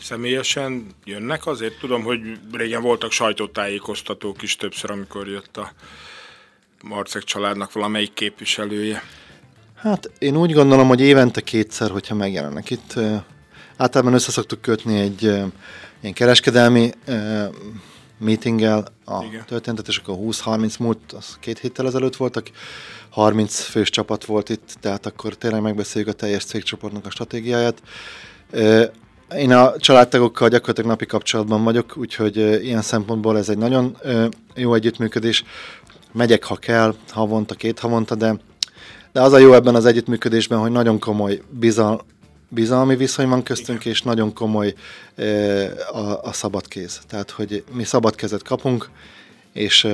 Személyesen 0.01 0.87
jönnek 1.05 1.47
azért? 1.47 1.79
Tudom, 1.79 2.03
hogy 2.03 2.21
régen 2.53 2.83
voltak 2.83 3.13
sajtótájékoztatók 3.13 4.43
is 4.43 4.57
többször, 4.57 4.91
amikor 4.91 5.29
jött 5.29 5.57
a 5.57 5.73
Marcek 6.83 7.25
családnak 7.25 7.73
valamelyik 7.73 8.13
képviselője. 8.13 9.03
Hát 9.77 10.11
én 10.19 10.37
úgy 10.37 10.53
gondolom, 10.53 10.89
hogy 10.89 11.01
évente 11.01 11.41
kétszer, 11.41 11.91
hogyha 11.91 12.15
megjelennek 12.15 12.71
itt. 12.71 12.95
Általában 13.77 14.15
össze 14.15 14.31
szoktuk 14.31 14.61
kötni 14.61 15.01
egy 15.01 15.23
ilyen 15.23 16.13
kereskedelmi 16.13 16.91
meetinggel 18.19 18.85
a 19.05 19.25
Igen. 19.25 19.45
történetet, 19.47 19.89
és 19.89 19.97
akkor 19.97 20.17
20-30 20.19 20.79
múlt, 20.79 21.13
az 21.13 21.37
két 21.41 21.59
héttel 21.59 21.87
ezelőtt 21.87 22.17
voltak, 22.17 22.51
30 23.09 23.61
fős 23.61 23.91
csapat 23.91 24.25
volt 24.25 24.49
itt, 24.49 24.77
tehát 24.81 25.07
akkor 25.07 25.35
tényleg 25.35 25.63
megbeszéljük 25.63 26.11
a 26.11 26.15
teljes 26.15 26.45
cégcsoportnak 26.45 27.07
a 27.07 27.11
stratégiáját. 27.11 27.83
Én 29.37 29.53
a 29.53 29.77
családtagokkal 29.79 30.49
gyakorlatilag 30.49 30.91
napi 30.91 31.07
kapcsolatban 31.07 31.65
vagyok, 31.65 31.97
úgyhogy 31.97 32.37
ilyen 32.37 32.83
szempontból 32.83 33.39
ez 33.39 33.49
egy 33.49 33.59
nagyon 33.59 33.97
jó 34.55 34.75
együttműködés. 34.75 35.45
Megyek, 36.13 36.45
ha 36.45 36.57
kell, 36.57 36.95
havonta, 37.09 37.55
két 37.55 37.79
havonta, 37.79 38.15
de, 38.15 38.37
de 39.13 39.21
az 39.21 39.33
a 39.33 39.39
jó 39.39 39.53
ebben 39.53 39.75
az 39.75 39.85
együttműködésben, 39.85 40.59
hogy 40.59 40.71
nagyon 40.71 40.99
komoly 40.99 41.43
bizal, 41.51 42.05
bizalmi 42.49 42.97
viszony 42.97 43.29
van 43.29 43.43
köztünk, 43.43 43.85
és 43.85 44.03
nagyon 44.03 44.33
komoly 44.33 44.75
a, 45.93 45.99
a 46.23 46.33
szabad 46.33 46.69
kéz. 46.69 47.01
Tehát, 47.09 47.31
hogy 47.31 47.65
mi 47.73 47.85
szabad 47.85 48.15
kezet 48.15 48.43
kapunk, 48.43 48.91
és 49.53 49.89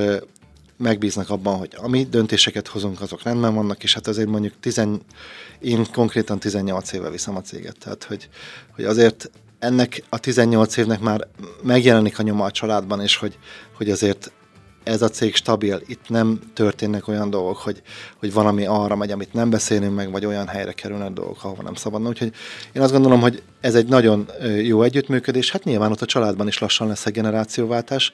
megbíznak 0.77 1.31
abban, 1.31 1.59
hogy 1.59 1.77
ami 1.77 2.07
döntéseket 2.11 2.69
hozunk, 2.69 3.01
azok 3.01 3.23
rendben 3.23 3.55
vannak, 3.55 3.83
és 3.83 3.95
hát 3.95 4.07
azért 4.07 4.29
mondjuk 4.29 4.53
tizen, 4.61 5.01
én 5.59 5.87
konkrétan 5.93 6.39
18 6.39 6.93
éve 6.93 7.11
viszem 7.11 7.37
a 7.37 7.41
céget. 7.41 7.77
Tehát, 7.79 8.05
hogy, 8.05 8.29
hogy 8.75 8.85
azért 8.85 9.31
ennek 9.59 10.03
a 10.09 10.19
18 10.19 10.77
évnek 10.77 11.01
már 11.01 11.29
megjelenik 11.63 12.19
a 12.19 12.23
nyoma 12.23 12.45
a 12.45 12.51
családban, 12.51 13.01
és 13.01 13.17
hogy, 13.17 13.39
hogy 13.77 13.91
azért 13.91 14.33
ez 14.87 15.03
a 15.03 15.09
cég 15.09 15.35
stabil, 15.35 15.83
itt 15.87 16.09
nem 16.09 16.41
történnek 16.55 17.09
olyan 17.09 17.31
dolgok, 17.31 17.57
hogy, 17.57 17.83
hogy 18.19 18.33
valami 18.33 18.67
arra 18.67 18.97
megy, 18.97 19.11
amit 19.11 19.33
nem 19.33 19.51
beszélünk 19.51 19.95
meg, 19.95 20.11
vagy 20.11 20.25
olyan 20.25 20.47
helyre 20.47 20.73
kerülnek 20.73 21.13
dolgok, 21.13 21.45
ahova 21.45 21.63
nem 21.63 21.75
szabadna. 21.75 22.09
Úgyhogy 22.09 22.33
én 22.73 22.83
azt 22.83 22.93
gondolom, 22.93 23.21
hogy 23.21 23.43
ez 23.61 23.75
egy 23.75 23.87
nagyon 23.87 24.31
jó 24.63 24.83
együttműködés. 24.83 25.51
Hát 25.51 25.65
nyilván 25.65 25.91
ott 25.91 26.03
a 26.03 26.07
családban 26.07 26.47
is 26.47 26.59
lassan 26.59 26.89
lesz 26.89 27.07
egy 27.07 27.13
generációváltás. 27.13 28.13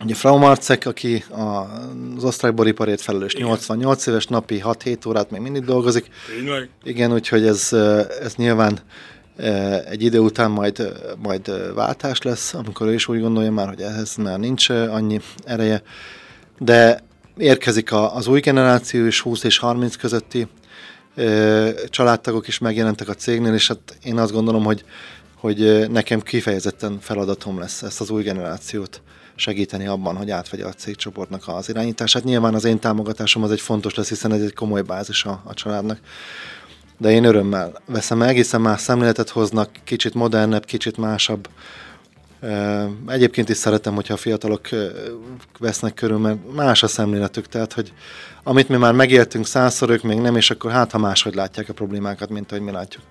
Ugye 0.00 0.14
Frau 0.14 0.38
Marcek, 0.38 0.86
aki 0.86 1.24
az 2.16 2.24
osztrák 2.24 2.54
boriparét 2.54 3.00
felelős, 3.00 3.34
Igen. 3.34 3.46
88 3.46 4.06
éves 4.06 4.26
napi 4.26 4.62
6-7 4.64 5.08
órát 5.08 5.30
még 5.30 5.40
mindig 5.40 5.64
dolgozik. 5.64 6.08
Tényleg? 6.36 6.68
Igen, 6.82 7.12
úgyhogy 7.12 7.46
ez, 7.46 7.72
ez 8.20 8.34
nyilván 8.34 8.78
egy 9.88 10.02
idő 10.02 10.18
után 10.18 10.50
majd, 10.50 10.92
majd 11.22 11.74
váltás 11.74 12.22
lesz, 12.22 12.54
amikor 12.54 12.86
ő 12.86 12.94
is 12.94 13.08
úgy 13.08 13.20
gondolja 13.20 13.52
már, 13.52 13.68
hogy 13.68 13.80
ehhez 13.80 14.16
már 14.16 14.38
nincs 14.38 14.68
annyi 14.68 15.20
ereje, 15.44 15.82
de 16.58 17.02
érkezik 17.36 17.92
az 17.92 18.26
új 18.26 18.40
generáció 18.40 19.06
is, 19.06 19.20
20 19.20 19.42
és 19.42 19.58
30 19.58 19.96
közötti 19.96 20.46
családtagok 21.88 22.48
is 22.48 22.58
megjelentek 22.58 23.08
a 23.08 23.14
cégnél, 23.14 23.54
és 23.54 23.68
hát 23.68 23.96
én 24.02 24.18
azt 24.18 24.32
gondolom, 24.32 24.64
hogy, 24.64 24.84
hogy 25.36 25.90
nekem 25.90 26.20
kifejezetten 26.20 26.98
feladatom 27.00 27.58
lesz 27.58 27.82
ezt 27.82 28.00
az 28.00 28.10
új 28.10 28.22
generációt 28.22 29.02
segíteni 29.36 29.86
abban, 29.86 30.16
hogy 30.16 30.30
átvegye 30.30 30.64
a 30.64 30.72
cégcsoportnak 30.72 31.42
az 31.46 31.68
irányítását. 31.68 32.24
Nyilván 32.24 32.54
az 32.54 32.64
én 32.64 32.78
támogatásom 32.78 33.42
az 33.42 33.50
egy 33.50 33.60
fontos 33.60 33.94
lesz, 33.94 34.08
hiszen 34.08 34.32
ez 34.32 34.40
egy 34.40 34.54
komoly 34.54 34.82
bázis 34.82 35.24
a, 35.24 35.42
a 35.44 35.54
családnak 35.54 35.98
de 36.98 37.10
én 37.10 37.24
örömmel 37.24 37.82
veszem 37.86 38.22
el, 38.22 38.28
egészen 38.28 38.60
más 38.60 38.80
szemléletet 38.80 39.28
hoznak, 39.28 39.70
kicsit 39.84 40.14
modernebb, 40.14 40.64
kicsit 40.64 40.96
másabb. 40.96 41.48
Egyébként 43.06 43.48
is 43.48 43.56
szeretem, 43.56 43.94
hogyha 43.94 44.14
a 44.14 44.16
fiatalok 44.16 44.68
vesznek 45.58 45.94
körül, 45.94 46.18
mert 46.18 46.52
más 46.54 46.82
a 46.82 46.86
szemléletük, 46.86 47.46
tehát 47.46 47.72
hogy 47.72 47.92
amit 48.42 48.68
mi 48.68 48.76
már 48.76 48.92
megéltünk 48.92 49.46
százszor, 49.46 49.90
ők 49.90 50.02
még 50.02 50.18
nem, 50.18 50.36
és 50.36 50.50
akkor 50.50 50.70
hát 50.70 50.90
ha 50.90 50.98
máshogy 50.98 51.34
látják 51.34 51.68
a 51.68 51.72
problémákat, 51.72 52.28
mint 52.28 52.52
ahogy 52.52 52.64
mi 52.64 52.70
látjuk. 52.70 53.02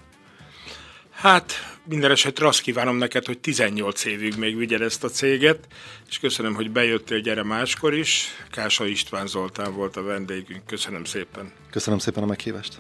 Hát 1.11 1.53
minden 1.85 2.11
esetre 2.11 2.47
azt 2.47 2.61
kívánom 2.61 2.95
neked, 2.95 3.25
hogy 3.25 3.39
18 3.39 4.05
évig 4.05 4.35
még 4.37 4.57
vigyed 4.57 4.81
ezt 4.81 5.03
a 5.03 5.09
céget, 5.09 5.67
és 6.09 6.19
köszönöm, 6.19 6.53
hogy 6.53 6.71
bejöttél, 6.71 7.19
gyere 7.19 7.43
máskor 7.43 7.93
is. 7.93 8.27
Kása 8.51 8.85
István 8.85 9.27
Zoltán 9.27 9.73
volt 9.73 9.97
a 9.97 10.03
vendégünk. 10.03 10.65
Köszönöm 10.65 11.03
szépen. 11.03 11.51
Köszönöm 11.71 11.99
szépen 11.99 12.23
a 12.23 12.25
meghívást. 12.25 12.77